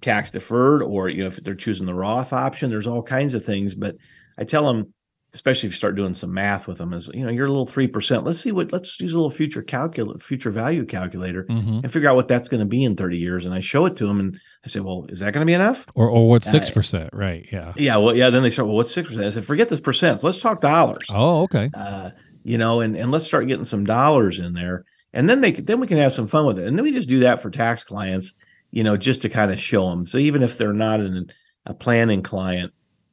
tax 0.00 0.30
deferred 0.30 0.82
or 0.82 1.08
you 1.08 1.22
know 1.22 1.28
if 1.28 1.36
they're 1.42 1.54
choosing 1.54 1.86
the 1.86 1.94
roth 1.94 2.32
option 2.32 2.70
there's 2.70 2.86
all 2.86 3.02
kinds 3.02 3.34
of 3.34 3.44
things 3.44 3.74
but 3.74 3.96
i 4.38 4.44
tell 4.44 4.66
them 4.66 4.92
especially 5.34 5.66
if 5.68 5.72
you 5.72 5.76
start 5.76 5.96
doing 5.96 6.14
some 6.14 6.32
math 6.32 6.66
with 6.66 6.78
them 6.78 6.92
is 6.92 7.08
you 7.14 7.24
know 7.24 7.30
you're 7.30 7.46
a 7.46 7.50
little 7.50 7.66
3% 7.66 8.24
let's 8.26 8.40
see 8.40 8.52
what 8.52 8.70
let's 8.72 9.00
use 9.00 9.12
a 9.12 9.16
little 9.16 9.30
future 9.30 9.64
future 10.20 10.50
value 10.50 10.84
calculator 10.84 11.46
hmm 11.48 11.80
and 11.82 11.92
figure 11.92 12.08
out 12.10 12.16
what 12.16 12.28
that's 12.28 12.48
going 12.48 12.60
to 12.60 12.66
be 12.66 12.84
in 12.84 12.96
30 12.96 13.16
years 13.18 13.44
and 13.46 13.54
i 13.54 13.60
show 13.60 13.86
it 13.86 13.96
to 13.96 14.06
them 14.06 14.20
and 14.20 14.38
i 14.64 14.68
say 14.68 14.80
well 14.80 15.06
is 15.08 15.20
that 15.20 15.32
going 15.32 15.44
to 15.44 15.50
be 15.50 15.54
enough 15.54 15.86
Or 15.94 16.08
or 16.08 16.28
what's 16.28 16.46
Uh, 16.46 16.52
six 16.52 16.70
percent? 16.70 17.10
Right. 17.12 17.48
Yeah. 17.52 17.72
yeah 17.76 17.96
well 17.96 18.14
yeah 18.14 18.30
then 18.30 18.42
they 18.42 18.50
start 18.50 18.68
well 18.68 18.76
what's 18.76 18.94
6% 18.94 19.24
i 19.24 19.30
said 19.30 19.44
forget 19.44 19.68
this 19.68 19.80
percent 19.80 20.22
let's 20.22 20.40
talk 20.40 20.60
dollars 20.60 21.06
Oh, 21.10 21.42
okay. 21.42 21.70
uh, 21.74 22.10
you 22.44 22.58
know, 22.58 22.80
and 22.80 22.96
and 22.96 23.10
let's 23.12 23.24
start 23.24 23.46
getting 23.46 23.64
some 23.64 23.84
dollars 23.84 24.40
in 24.40 24.52
there, 24.52 24.84
and 25.12 25.28
then 25.30 25.40
they 25.42 25.52
then 25.52 25.78
we 25.78 25.86
can 25.86 25.98
have 25.98 26.12
some 26.12 26.26
fun 26.26 26.44
with 26.44 26.58
it, 26.58 26.66
and 26.66 26.76
then 26.76 26.82
we 26.82 26.90
just 26.92 27.08
do 27.08 27.20
that 27.20 27.40
for 27.40 27.50
tax 27.50 27.84
clients, 27.84 28.34
you 28.72 28.82
know, 28.82 28.96
just 28.96 29.22
to 29.22 29.28
kind 29.28 29.52
of 29.52 29.60
show 29.60 29.88
them. 29.90 30.04
So 30.04 30.18
even 30.18 30.42
if 30.42 30.58
they're 30.58 30.72
not 30.72 30.98
an, 30.98 31.26
a 31.66 31.72
planning 31.72 32.20
client, 32.20 32.72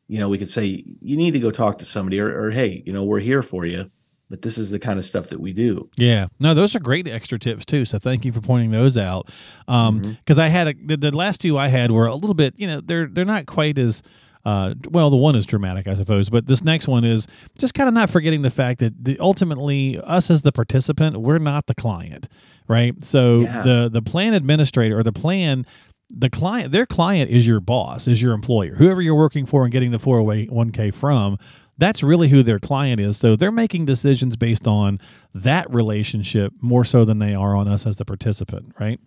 you 0.09 0.19
know, 0.19 0.27
we 0.27 0.37
could 0.37 0.49
say 0.49 0.83
you 1.01 1.15
need 1.15 1.31
to 1.31 1.39
go 1.39 1.51
talk 1.51 1.77
to 1.77 1.85
somebody, 1.85 2.19
or, 2.19 2.27
or 2.47 2.51
hey, 2.51 2.83
you 2.85 2.91
know, 2.91 3.03
we're 3.05 3.19
here 3.21 3.41
for 3.41 3.65
you, 3.65 3.89
but 4.29 4.41
this 4.41 4.57
is 4.57 4.69
the 4.71 4.79
kind 4.79 4.99
of 4.99 5.05
stuff 5.05 5.29
that 5.29 5.39
we 5.39 5.53
do. 5.53 5.89
Yeah, 5.95 6.27
no, 6.39 6.53
those 6.53 6.75
are 6.75 6.79
great 6.79 7.07
extra 7.07 7.39
tips 7.39 7.65
too. 7.65 7.85
So 7.85 7.97
thank 7.99 8.25
you 8.25 8.31
for 8.33 8.41
pointing 8.41 8.71
those 8.71 8.97
out. 8.97 9.29
Um, 9.67 10.17
because 10.25 10.37
I 10.37 10.47
had 10.47 10.67
a, 10.67 10.73
the, 10.73 10.97
the 10.97 11.11
last 11.15 11.39
two 11.41 11.57
I 11.57 11.67
had 11.69 11.91
were 11.91 12.07
a 12.07 12.15
little 12.15 12.33
bit, 12.33 12.53
you 12.57 12.67
know, 12.67 12.81
they're 12.81 13.07
they're 13.07 13.23
not 13.25 13.45
quite 13.45 13.77
as. 13.79 14.01
Uh, 14.45 14.73
well, 14.89 15.09
the 15.09 15.17
one 15.17 15.35
is 15.35 15.45
dramatic, 15.45 15.85
I 15.85 15.95
suppose, 15.95 16.29
but 16.29 16.47
this 16.47 16.63
next 16.63 16.87
one 16.87 17.03
is 17.03 17.27
just 17.57 17.73
kind 17.73 17.89
of 17.89 17.93
not 17.93 18.09
forgetting 18.09 18.41
the 18.41 18.49
fact 18.49 18.79
that 18.79 19.03
the, 19.03 19.19
ultimately, 19.19 19.99
us 19.99 20.31
as 20.31 20.43
the 20.43 20.53
participant, 20.53 21.17
we're 21.17 21.39
not 21.39 21.67
the 21.67 21.75
client, 21.75 22.29
right? 22.65 22.95
So 23.03 23.41
Yeah. 23.41 23.63
the 23.63 23.89
the 23.91 24.01
plan 24.01 24.33
administrator 24.33 24.97
or 24.97 25.03
the 25.03 25.11
plan 25.11 25.65
the 26.09 26.29
client 26.29 26.71
their 26.71 26.85
client 26.85 27.29
is 27.29 27.45
your 27.45 27.59
boss 27.59 28.07
is 28.07 28.21
your 28.21 28.33
employer. 28.33 28.75
Whoever 28.75 29.01
you're 29.01 29.15
working 29.15 29.45
for 29.45 29.63
and 29.63 29.71
getting 29.71 29.91
the 29.91 29.99
401k 29.99 30.93
from 30.93 31.37
that's 31.77 32.03
really 32.03 32.27
who 32.27 32.43
their 32.43 32.59
client 32.59 32.99
is. 32.99 33.15
So 33.15 33.37
they're 33.37 33.53
making 33.53 33.85
decisions 33.85 34.35
based 34.35 34.67
on 34.67 34.99
that 35.33 35.73
relationship 35.73 36.51
more 36.59 36.83
so 36.83 37.05
than 37.05 37.19
they 37.19 37.33
are 37.33 37.55
on 37.55 37.69
us 37.69 37.85
as 37.85 37.97
the 37.97 38.05
participant 38.05 38.75
right? 38.79 38.99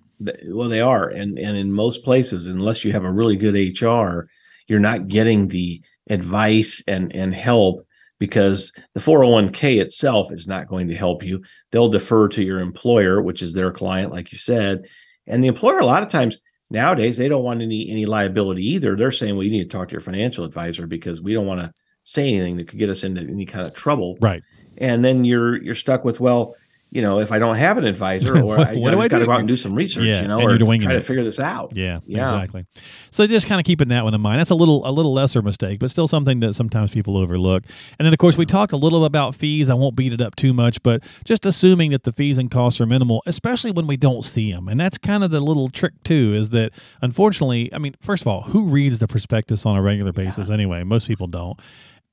Well, 0.49 0.69
they 0.69 0.81
are, 0.81 1.09
and 1.09 1.39
and 1.39 1.57
in 1.57 1.73
most 1.73 2.05
places, 2.05 2.47
unless 2.47 2.85
you 2.85 2.93
have 2.93 3.05
a 3.05 3.11
really 3.11 3.37
good 3.37 3.55
HR, 3.55 4.29
you're 4.69 4.79
not 4.79 5.09
getting 5.09 5.49
the 5.49 5.83
advice 6.09 6.83
and 6.87 7.15
and 7.15 7.35
help 7.35 7.85
because 8.21 8.73
the 8.95 9.01
401k 9.01 9.81
itself 9.81 10.31
is 10.31 10.47
not 10.47 10.69
going 10.69 10.87
to 10.87 10.95
help 10.95 11.25
you. 11.25 11.43
They'll 11.73 11.89
defer 11.89 12.29
to 12.29 12.43
your 12.43 12.61
employer, 12.61 13.21
which 13.21 13.43
is 13.43 13.53
their 13.53 13.73
client, 13.73 14.13
like 14.13 14.31
you 14.31 14.39
said, 14.39 14.83
and 15.27 15.43
the 15.43 15.49
employer 15.49 15.81
a 15.81 15.87
lot 15.87 16.05
of 16.05 16.09
times 16.09 16.39
nowadays 16.73 17.17
they 17.17 17.29
don't 17.29 17.45
want 17.45 17.63
any 17.63 17.89
any 17.91 18.07
liability 18.07 18.67
either. 18.71 18.97
They're 18.97 19.13
saying, 19.13 19.37
well, 19.37 19.45
you 19.45 19.51
need 19.51 19.71
to 19.71 19.77
talk 19.77 19.89
to 19.89 19.93
your 19.93 20.01
financial 20.01 20.45
advisor 20.45 20.87
because 20.87 21.21
we 21.21 21.35
don't 21.35 21.47
want 21.47 21.61
to 21.61 21.73
say 22.03 22.35
anything 22.35 22.57
that 22.57 22.67
could 22.67 22.79
get 22.81 22.91
us 22.91 23.05
into 23.05 23.21
any 23.21 23.47
kind 23.47 23.67
of 23.67 23.73
trouble. 23.73 24.19
right 24.21 24.43
and 24.79 25.05
then 25.05 25.25
you're 25.25 25.63
you're 25.63 25.75
stuck 25.75 26.05
with 26.05 26.19
well 26.21 26.55
you 26.95 27.01
know 27.03 27.19
if 27.21 27.33
i 27.33 27.39
don't 27.39 27.57
have 27.57 27.79
an 27.79 27.85
advisor 27.85 28.37
or 28.39 28.45
What- 28.45 28.69
i, 28.69 28.75
what 28.77 28.93
I 28.93 28.97
do 28.97 28.99
I 29.01 29.03
just 29.05 29.11
got 29.11 29.19
to 29.21 29.27
go 29.27 29.33
out 29.33 29.39
and 29.41 29.49
do 29.49 29.57
some 29.57 29.75
research 29.75 30.05
Yeah, 30.05 30.23
you 30.23 30.29
know 30.29 30.39
and 30.39 30.63
or 30.63 30.77
try 30.79 30.93
it. 30.93 30.97
to 30.97 31.01
figure 31.01 31.25
this 31.25 31.41
out. 31.41 31.73
Yeah, 31.75 32.01
Yeah. 32.07 32.33
exactly. 32.35 32.67
So 33.11 33.27
just 33.27 33.47
kind 33.47 33.59
of 33.61 33.65
keeping 33.65 33.89
that 33.89 34.05
one 34.05 34.13
in 34.15 34.21
mind. 34.21 34.39
That's 34.41 34.51
a 34.51 34.55
little 34.55 34.87
a 34.87 34.93
little 34.93 35.13
lesser 35.15 35.41
mistake 35.43 35.81
but 35.81 35.91
still 35.91 36.07
something 36.07 36.41
that 36.41 36.53
sometimes 36.55 36.91
people 36.91 37.17
overlook. 37.17 37.65
And 37.99 38.05
then 38.07 38.13
of 38.13 38.19
course 38.19 38.37
we 38.37 38.45
talk 38.47 38.73
a 38.73 38.77
little 38.77 39.05
about 39.05 39.35
fees. 39.35 39.69
I 39.71 39.75
won't 39.75 39.97
beat 39.97 40.13
it 40.13 40.21
up 40.21 40.37
too 40.37 40.53
much 40.53 40.83
but 40.83 41.03
just 41.25 41.47
assuming 41.47 41.91
that 41.93 42.05
the 42.05 42.13
fees 42.13 42.37
and 42.39 42.51
costs 42.51 42.81
are 42.81 42.87
minimal 42.87 43.23
especially 43.27 43.71
when 43.73 43.87
we 43.87 43.97
don't 43.97 44.25
see 44.25 44.53
them 44.53 44.69
and 44.69 44.79
that's 44.79 44.99
kind 44.99 45.25
of 45.25 45.31
the 45.31 45.41
little 45.41 45.69
trick 45.69 45.95
too 46.05 46.35
is 46.37 46.51
that 46.51 46.71
unfortunately 47.01 47.73
i 47.75 47.79
mean 47.79 47.95
first 48.01 48.23
of 48.23 48.27
all 48.29 48.43
who 48.43 48.65
reads 48.67 48.99
the 48.99 49.09
prospectus 49.09 49.65
on 49.67 49.77
a 49.77 49.83
regular 49.83 50.13
basis 50.13 50.51
anyway? 50.51 50.83
Most 50.83 51.07
people 51.07 51.27
don't. 51.27 51.59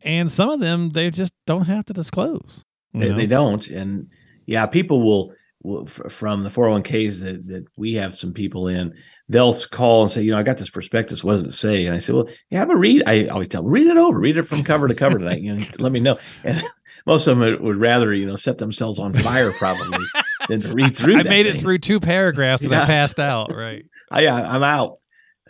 And 0.01 0.31
some 0.31 0.49
of 0.49 0.59
them 0.61 0.91
they 0.91 1.09
just 1.11 1.33
don't 1.45 1.65
have 1.67 1.85
to 1.85 1.93
disclose 1.93 2.63
they, 2.93 3.09
they 3.11 3.27
don't 3.27 3.67
and 3.67 4.07
yeah 4.49 4.65
people 4.65 5.01
will, 5.01 5.33
will 5.63 5.83
f- 5.87 6.11
from 6.11 6.43
the 6.43 6.49
401ks 6.49 7.21
that, 7.21 7.47
that 7.47 7.65
we 7.77 7.93
have 7.93 8.15
some 8.15 8.33
people 8.33 8.67
in 8.67 8.93
they'll 9.29 9.53
call 9.71 10.01
and 10.03 10.11
say 10.11 10.21
you 10.21 10.31
know 10.31 10.37
i 10.37 10.43
got 10.43 10.57
this 10.57 10.69
prospectus 10.69 11.23
what 11.23 11.33
does 11.37 11.43
it 11.45 11.51
say 11.53 11.85
and 11.85 11.95
i 11.95 11.99
say 11.99 12.13
well 12.13 12.27
you 12.49 12.57
have 12.57 12.69
a 12.69 12.75
read 12.75 13.03
i 13.05 13.25
always 13.27 13.47
tell 13.47 13.61
them 13.61 13.71
read 13.71 13.87
it 13.87 13.97
over 13.97 14.19
read 14.19 14.37
it 14.37 14.47
from 14.47 14.63
cover 14.63 14.87
to 14.87 14.95
cover 14.95 15.19
tonight 15.19 15.41
you 15.41 15.55
know 15.55 15.65
let 15.79 15.91
me 15.91 15.99
know 15.99 16.17
and 16.43 16.61
most 17.05 17.27
of 17.27 17.37
them 17.37 17.63
would- 17.63 17.77
rather 17.77 18.13
you 18.13 18.25
know 18.25 18.35
set 18.35 18.57
themselves 18.57 18.97
on 18.99 19.13
fire 19.13 19.51
probably 19.51 19.99
than 20.49 20.61
to 20.61 20.73
read 20.73 20.97
through 20.97 21.17
i 21.19 21.23
made 21.23 21.45
it 21.45 21.59
through 21.59 21.77
two 21.77 21.99
paragraphs 21.99 22.63
and 22.63 22.73
i 22.73 22.85
passed 22.87 23.19
out 23.19 23.53
right 23.55 23.85
I, 24.11 24.25
I- 24.25 24.55
I'm 24.55 24.63
out. 24.63 24.97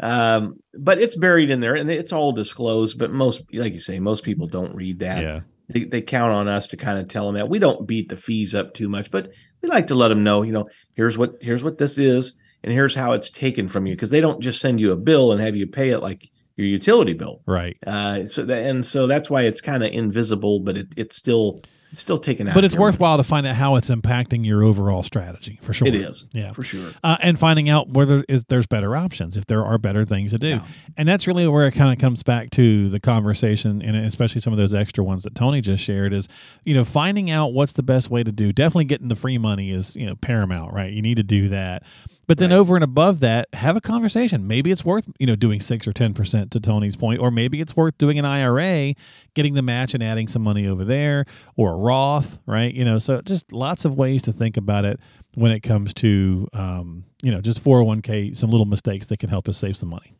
Um, 0.01 0.59
but 0.73 1.01
it's 1.01 1.15
buried 1.15 1.49
in 1.49 1.59
there 1.59 1.75
and 1.75 1.89
it's 1.91 2.13
all 2.13 2.31
disclosed. 2.31 2.97
But 2.97 3.11
most, 3.11 3.41
like 3.53 3.73
you 3.73 3.79
say, 3.79 3.99
most 3.99 4.23
people 4.23 4.47
don't 4.47 4.73
read 4.75 4.99
that. 4.99 5.21
yeah 5.23 5.39
They, 5.69 5.83
they 5.85 6.01
count 6.01 6.31
on 6.31 6.47
us 6.47 6.67
to 6.67 6.77
kind 6.77 6.97
of 6.99 7.07
tell 7.07 7.25
them 7.25 7.35
that 7.35 7.49
we 7.49 7.59
don't 7.59 7.87
beat 7.87 8.09
the 8.09 8.17
fees 8.17 8.55
up 8.55 8.73
too 8.73 8.89
much, 8.89 9.11
but 9.11 9.29
we 9.61 9.69
like 9.69 9.87
to 9.87 9.95
let 9.95 10.09
them 10.09 10.23
know, 10.23 10.41
you 10.41 10.51
know, 10.51 10.67
here's 10.95 11.17
what 11.17 11.33
here's 11.41 11.63
what 11.63 11.77
this 11.77 11.97
is, 11.97 12.33
and 12.63 12.73
here's 12.73 12.95
how 12.95 13.13
it's 13.13 13.29
taken 13.29 13.67
from 13.67 13.85
you 13.85 13.95
because 13.95 14.09
they 14.09 14.21
don't 14.21 14.41
just 14.41 14.59
send 14.59 14.79
you 14.79 14.91
a 14.91 14.97
bill 14.97 15.31
and 15.31 15.41
have 15.41 15.55
you 15.55 15.67
pay 15.67 15.89
it 15.89 15.99
like 15.99 16.29
your 16.55 16.67
utility 16.67 17.13
bill. 17.13 17.41
right 17.45 17.77
Uh, 17.85 18.25
so 18.25 18.43
that 18.45 18.65
and 18.65 18.85
so 18.85 19.07
that's 19.07 19.29
why 19.29 19.43
it's 19.43 19.61
kind 19.61 19.83
of 19.83 19.91
invisible, 19.91 20.59
but 20.59 20.77
it, 20.77 20.87
it's 20.97 21.15
still 21.15 21.59
it's 21.91 22.01
still 22.01 22.17
taken 22.17 22.47
out. 22.47 22.53
but 22.55 22.63
it's 22.63 22.75
worthwhile 22.75 23.17
to 23.17 23.23
find 23.23 23.47
out 23.47 23.55
how 23.55 23.75
it's 23.75 23.89
impacting 23.89 24.45
your 24.45 24.63
overall 24.63 25.03
strategy 25.03 25.59
for 25.61 25.73
sure 25.73 25.87
It 25.87 25.95
is, 25.95 26.25
yeah 26.31 26.51
for 26.51 26.63
sure. 26.63 26.91
uh, 27.03 27.17
and 27.21 27.39
finding 27.39 27.69
out 27.69 27.89
whether 27.89 28.23
is 28.29 28.43
there's 28.45 28.67
better 28.67 28.95
options 28.95 29.35
if 29.37 29.45
there 29.47 29.63
are 29.65 29.77
better 29.77 30.05
things 30.05 30.31
to 30.31 30.37
do 30.37 30.47
Yeah. 30.49 30.65
and 30.97 31.07
that's 31.09 31.25
really 31.27 31.47
where 31.47 31.65
it 31.67 31.71
kind 31.71 31.91
of 31.91 31.99
comes 31.99 32.21
back 32.23 32.49
to 32.51 32.89
the 32.89 32.99
conversation 32.99 33.81
and 33.81 33.95
especially 33.95 34.41
some 34.41 34.53
of 34.53 34.59
those 34.59 34.73
extra 34.73 35.03
ones 35.03 35.23
that 35.23 35.35
tony 35.35 35.61
just 35.61 35.83
shared 35.83 36.13
is 36.13 36.27
you 36.63 36.73
know 36.73 36.85
finding 36.85 37.29
out 37.31 37.53
what's 37.53 37.73
the 37.73 37.83
best 37.83 38.09
way 38.09 38.23
to 38.23 38.31
do 38.31 38.53
definitely 38.53 38.85
getting 38.85 39.07
the 39.07 39.15
free 39.15 39.37
money 39.37 39.71
is 39.71 39.95
you 39.95 40.05
know 40.05 40.15
paramount 40.15 40.73
right 40.73 40.93
you 40.93 41.01
need 41.01 41.15
to 41.15 41.23
do 41.23 41.49
that 41.49 41.83
but 42.29 42.37
then 42.37 42.51
Right. 42.51 42.57
over 42.57 42.75
and 42.75 42.83
above 42.83 43.19
that 43.19 43.47
have 43.53 43.75
a 43.75 43.81
conversation 43.81 44.47
maybe 44.47 44.71
it's 44.71 44.85
worth 44.85 45.09
you 45.19 45.25
know 45.27 45.35
doing 45.35 45.59
6 45.59 45.85
or 45.87 45.91
10% 45.91 46.49
to 46.51 46.59
tony's 46.61 46.95
point 46.95 47.19
or 47.19 47.31
maybe 47.31 47.59
it's 47.59 47.75
worth 47.75 47.97
doing 47.97 48.17
an 48.17 48.23
ira 48.25 48.93
getting 49.33 49.55
the 49.55 49.61
match 49.61 49.93
and 49.93 50.01
adding 50.03 50.27
some 50.27 50.41
money 50.43 50.65
over 50.67 50.85
there 50.85 51.25
or 51.57 51.73
a 51.73 51.75
roth 51.75 52.39
right 52.45 52.73
you 52.73 52.85
know 52.85 52.99
so 52.99 53.19
just 53.21 53.51
lots 53.51 53.83
of 53.83 53.97
ways 53.97 54.21
to 54.21 54.31
think 54.31 54.55
about 54.55 54.85
it 54.85 54.99
when 55.33 55.51
it 55.51 55.59
comes 55.61 55.93
to 55.95 56.47
um, 56.53 57.03
you 57.21 57.31
know 57.31 57.41
just 57.41 57.61
401k 57.63 58.37
some 58.37 58.49
little 58.51 58.65
mistakes 58.67 59.07
that 59.07 59.17
can 59.17 59.29
help 59.29 59.49
us 59.49 59.57
save 59.57 59.75
some 59.75 59.89
money 59.89 60.15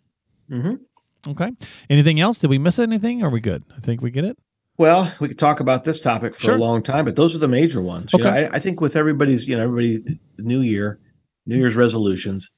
hmm 0.50 0.74
okay 1.28 1.52
anything 1.90 2.20
else 2.20 2.40
did 2.40 2.50
we 2.50 2.58
miss 2.58 2.80
anything 2.80 3.24
are 3.24 3.30
we 3.30 3.40
good 3.40 3.64
i 3.78 3.80
think 3.80 4.02
we 4.02 4.10
get 4.10 4.26
it 4.26 4.38
Well, 4.78 5.14
we 5.20 5.28
could 5.28 5.38
talk 5.40 5.60
about 5.60 5.84
this 5.84 6.00
topic 6.02 6.34
for 6.36 6.42
Sure. 6.48 6.56
a 6.56 6.58
long 6.58 6.82
time, 6.82 7.04
but 7.06 7.18
those 7.18 7.36
are 7.36 7.40
the 7.40 7.50
major 7.50 7.82
ones. 7.82 8.14
You 8.14 8.20
know, 8.24 8.30
Okay. 8.30 8.48
I, 8.48 8.56
I 8.56 8.60
think 8.60 8.80
with 8.80 8.96
everybody's, 8.96 9.46
you 9.46 9.58
know, 9.58 9.64
everybody, 9.64 10.18
New 10.38 10.62
Year, 10.62 11.00
New 11.46 11.58
Year's 11.58 11.76
resolutions, 11.76 12.52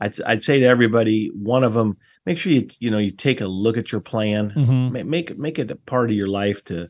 I'd, 0.00 0.20
I'd 0.22 0.42
say 0.42 0.60
to 0.60 0.66
everybody, 0.66 1.30
one 1.34 1.64
of 1.64 1.74
them, 1.74 1.96
make 2.26 2.38
sure 2.38 2.52
you, 2.52 2.68
you 2.80 2.90
know, 2.90 2.98
you 2.98 3.10
take 3.10 3.40
a 3.40 3.46
look 3.46 3.76
at 3.76 3.92
your 3.92 4.00
plan, 4.00 4.50
mm-hmm. 4.50 5.10
Make 5.10 5.38
make 5.38 5.58
it 5.58 5.70
a 5.70 5.76
part 5.76 6.10
of 6.10 6.16
your 6.16 6.28
life 6.28 6.62
to 6.64 6.88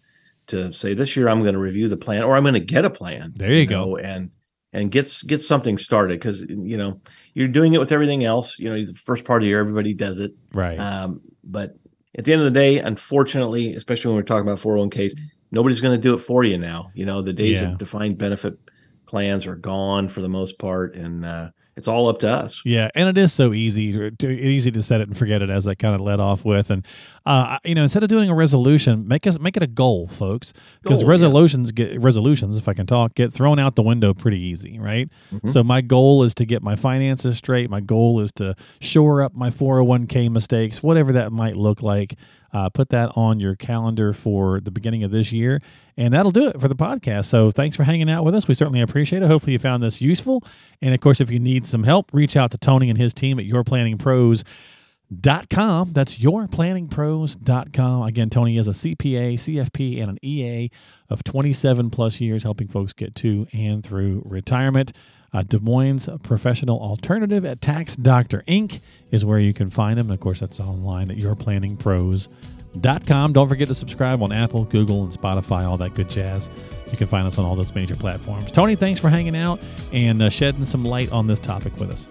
to 0.48 0.72
say 0.72 0.94
this 0.94 1.16
year 1.16 1.28
I'm 1.28 1.42
going 1.42 1.54
to 1.54 1.60
review 1.60 1.88
the 1.88 1.96
plan 1.96 2.22
or 2.22 2.36
I'm 2.36 2.44
going 2.44 2.54
to 2.54 2.60
get 2.60 2.84
a 2.84 2.90
plan. 2.90 3.32
There 3.36 3.52
you 3.52 3.66
go. 3.66 3.84
know, 3.84 3.96
and 3.96 4.30
and 4.72 4.90
get 4.90 5.12
get 5.26 5.42
something 5.42 5.78
started 5.78 6.18
because 6.18 6.42
you 6.42 6.76
know 6.76 7.00
you're 7.34 7.48
doing 7.48 7.72
it 7.74 7.78
with 7.78 7.92
everything 7.92 8.24
else. 8.24 8.58
You 8.58 8.70
know, 8.70 8.84
the 8.86 8.92
first 8.92 9.24
part 9.24 9.42
of 9.42 9.44
the 9.44 9.48
year 9.48 9.60
everybody 9.60 9.94
does 9.94 10.18
it. 10.18 10.32
right 10.52 10.78
Um, 10.78 11.20
but 11.44 11.76
at 12.18 12.24
the 12.24 12.32
end 12.32 12.42
of 12.42 12.46
the 12.46 12.58
day, 12.58 12.78
unfortunately, 12.78 13.74
especially 13.74 14.08
when 14.08 14.16
we're 14.16 14.22
talking 14.22 14.48
about 14.48 14.58
401ks, 14.58 15.12
nobody's 15.50 15.80
going 15.80 15.96
to 15.96 16.02
do 16.02 16.14
it 16.14 16.18
for 16.18 16.44
you 16.44 16.58
now. 16.58 16.90
You 16.94 17.06
know, 17.06 17.22
the 17.22 17.32
days 17.32 17.60
Yeah. 17.60 17.72
of 17.72 17.78
defined 17.78 18.18
benefit 18.18 18.58
plans 19.06 19.46
are 19.46 19.56
gone 19.56 20.08
for 20.08 20.20
the 20.20 20.28
most 20.28 20.58
part, 20.58 20.94
and 20.94 21.24
uh, 21.24 21.50
it's 21.76 21.88
all 21.88 22.08
up 22.08 22.18
to 22.20 22.28
us. 22.28 22.62
Yeah, 22.64 22.88
and 22.94 23.08
it 23.08 23.18
is 23.18 23.32
so 23.32 23.52
easy 23.52 24.10
to, 24.10 24.28
easy 24.28 24.70
to 24.70 24.82
set 24.82 25.00
it 25.00 25.08
and 25.08 25.16
forget 25.16 25.42
it, 25.42 25.50
as 25.50 25.66
I 25.66 25.74
kind 25.74 25.94
of 25.94 26.00
led 26.00 26.20
off 26.20 26.44
with. 26.44 26.70
And 26.70 26.86
uh, 27.26 27.58
you 27.64 27.74
know, 27.74 27.82
instead 27.82 28.02
of 28.02 28.08
doing 28.08 28.30
a 28.30 28.34
resolution, 28.34 29.06
make 29.06 29.26
us 29.26 29.38
make 29.38 29.56
it 29.56 29.62
a 29.62 29.66
goal, 29.66 30.06
folks, 30.08 30.52
because 30.82 31.00
Goal, 31.00 31.08
yeah. 31.08 31.10
resolutions 31.12 31.72
get 31.72 32.00
resolutions, 32.00 32.56
if 32.56 32.68
I 32.68 32.74
can 32.74 32.86
talk, 32.86 33.14
get 33.14 33.32
thrown 33.32 33.58
out 33.58 33.74
the 33.76 33.82
window 33.82 34.14
pretty 34.14 34.38
easy, 34.40 34.78
right? 34.78 35.08
Mhm. 35.32 35.48
So 35.50 35.62
my 35.62 35.80
goal 35.80 36.22
is 36.22 36.34
to 36.34 36.44
get 36.46 36.62
my 36.62 36.76
finances 36.76 37.36
straight. 37.38 37.68
My 37.70 37.80
goal 37.80 38.20
is 38.20 38.32
to 38.36 38.54
shore 38.80 39.22
up 39.22 39.34
my 39.34 39.50
four 39.50 39.76
hundred 39.76 39.84
one 39.84 40.06
k 40.06 40.28
mistakes, 40.28 40.82
whatever 40.82 41.12
that 41.12 41.30
might 41.32 41.56
look 41.56 41.82
like. 41.82 42.14
Uh, 42.56 42.70
put 42.70 42.88
that 42.88 43.10
on 43.16 43.38
your 43.38 43.54
calendar 43.54 44.14
for 44.14 44.60
the 44.60 44.70
beginning 44.70 45.04
of 45.04 45.10
this 45.10 45.30
year, 45.30 45.60
and 45.94 46.14
that'll 46.14 46.30
do 46.30 46.48
it 46.48 46.58
for 46.58 46.68
the 46.68 46.74
podcast. 46.74 47.26
So 47.26 47.50
thanks 47.50 47.76
for 47.76 47.84
hanging 47.84 48.08
out 48.08 48.24
with 48.24 48.34
us. 48.34 48.48
We 48.48 48.54
certainly 48.54 48.80
appreciate 48.80 49.22
it. 49.22 49.26
Hopefully, 49.26 49.52
you 49.52 49.58
found 49.58 49.82
this 49.82 50.00
useful. 50.00 50.42
And 50.80 50.94
of 50.94 51.00
course, 51.00 51.20
if 51.20 51.30
you 51.30 51.38
need 51.38 51.66
some 51.66 51.82
help, 51.82 52.08
reach 52.14 52.34
out 52.34 52.50
to 52.52 52.58
Tony 52.58 52.88
and 52.88 52.98
his 52.98 53.12
team 53.12 53.38
at 53.38 53.44
yourplanningpros.com. 53.44 55.92
That's 55.92 56.16
yourplanningpros.com. 56.16 58.02
Again, 58.02 58.30
Tony 58.30 58.56
is 58.56 58.68
a 58.68 58.72
CPA, 58.72 59.34
CFP, 59.34 60.00
and 60.00 60.12
an 60.12 60.18
EA 60.24 60.70
of 61.10 61.22
27 61.24 61.90
plus 61.90 62.22
years 62.22 62.42
helping 62.42 62.68
folks 62.68 62.94
get 62.94 63.14
to 63.16 63.46
and 63.52 63.84
through 63.84 64.22
retirement. 64.24 64.94
Uh, 65.32 65.42
Des 65.42 65.58
Moines 65.58 66.08
Professional 66.22 66.80
Alternative 66.80 67.44
at 67.44 67.60
Tax 67.60 67.96
Doctor 67.96 68.42
Inc. 68.48 68.80
is 69.10 69.24
where 69.24 69.38
you 69.38 69.52
can 69.52 69.70
find 69.70 69.98
them. 69.98 70.06
And 70.06 70.14
of 70.14 70.20
course, 70.20 70.40
that's 70.40 70.60
online 70.60 71.10
at 71.10 71.18
yourplanningpros.com. 71.18 73.32
Don't 73.32 73.48
forget 73.48 73.68
to 73.68 73.74
subscribe 73.74 74.22
on 74.22 74.32
Apple, 74.32 74.64
Google, 74.64 75.04
and 75.04 75.12
Spotify, 75.12 75.68
all 75.68 75.76
that 75.78 75.94
good 75.94 76.10
jazz. 76.10 76.50
You 76.90 76.96
can 76.96 77.08
find 77.08 77.26
us 77.26 77.38
on 77.38 77.44
all 77.44 77.56
those 77.56 77.74
major 77.74 77.94
platforms. 77.94 78.52
Tony, 78.52 78.76
thanks 78.76 79.00
for 79.00 79.10
hanging 79.10 79.36
out 79.36 79.60
and 79.92 80.22
uh, 80.22 80.30
shedding 80.30 80.66
some 80.66 80.84
light 80.84 81.10
on 81.12 81.26
this 81.26 81.40
topic 81.40 81.76
with 81.78 81.90
us. 81.90 82.08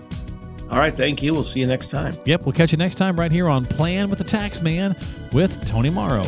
All 0.69 0.79
right, 0.79 0.93
thank 0.93 1.21
you. 1.21 1.31
We'll 1.31 1.43
see 1.43 1.59
you 1.59 1.67
next 1.67 1.89
time. 1.89 2.15
Yep, 2.25 2.45
we'll 2.45 2.53
catch 2.53 2.71
you 2.71 2.77
next 2.77 2.95
time 2.95 3.19
right 3.19 3.31
here 3.31 3.47
on 3.47 3.65
Plan 3.65 4.09
with 4.09 4.17
the 4.17 4.25
Tax 4.25 4.61
Man 4.61 4.95
with 5.31 5.63
Tony 5.67 5.91
Mauro. 5.91 6.23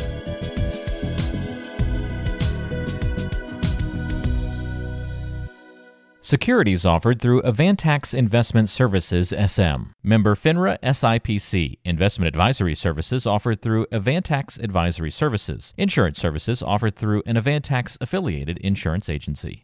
Securities 6.27 6.85
offered 6.85 7.21
through 7.21 7.41
Avantax 7.43 8.13
Investment 8.13 8.67
Services 8.67 9.29
SM. 9.29 9.93
Member 10.03 10.35
FINRA 10.35 10.77
SIPC. 10.81 11.77
Investment 11.85 12.27
advisory 12.27 12.75
services 12.75 13.25
offered 13.25 13.61
through 13.61 13.85
Avantax 13.93 14.61
Advisory 14.61 15.09
Services. 15.09 15.73
Insurance 15.77 16.19
services 16.19 16.61
offered 16.61 16.97
through 16.97 17.23
an 17.25 17.37
Avantax 17.37 17.97
affiliated 18.01 18.57
insurance 18.57 19.07
agency. 19.07 19.55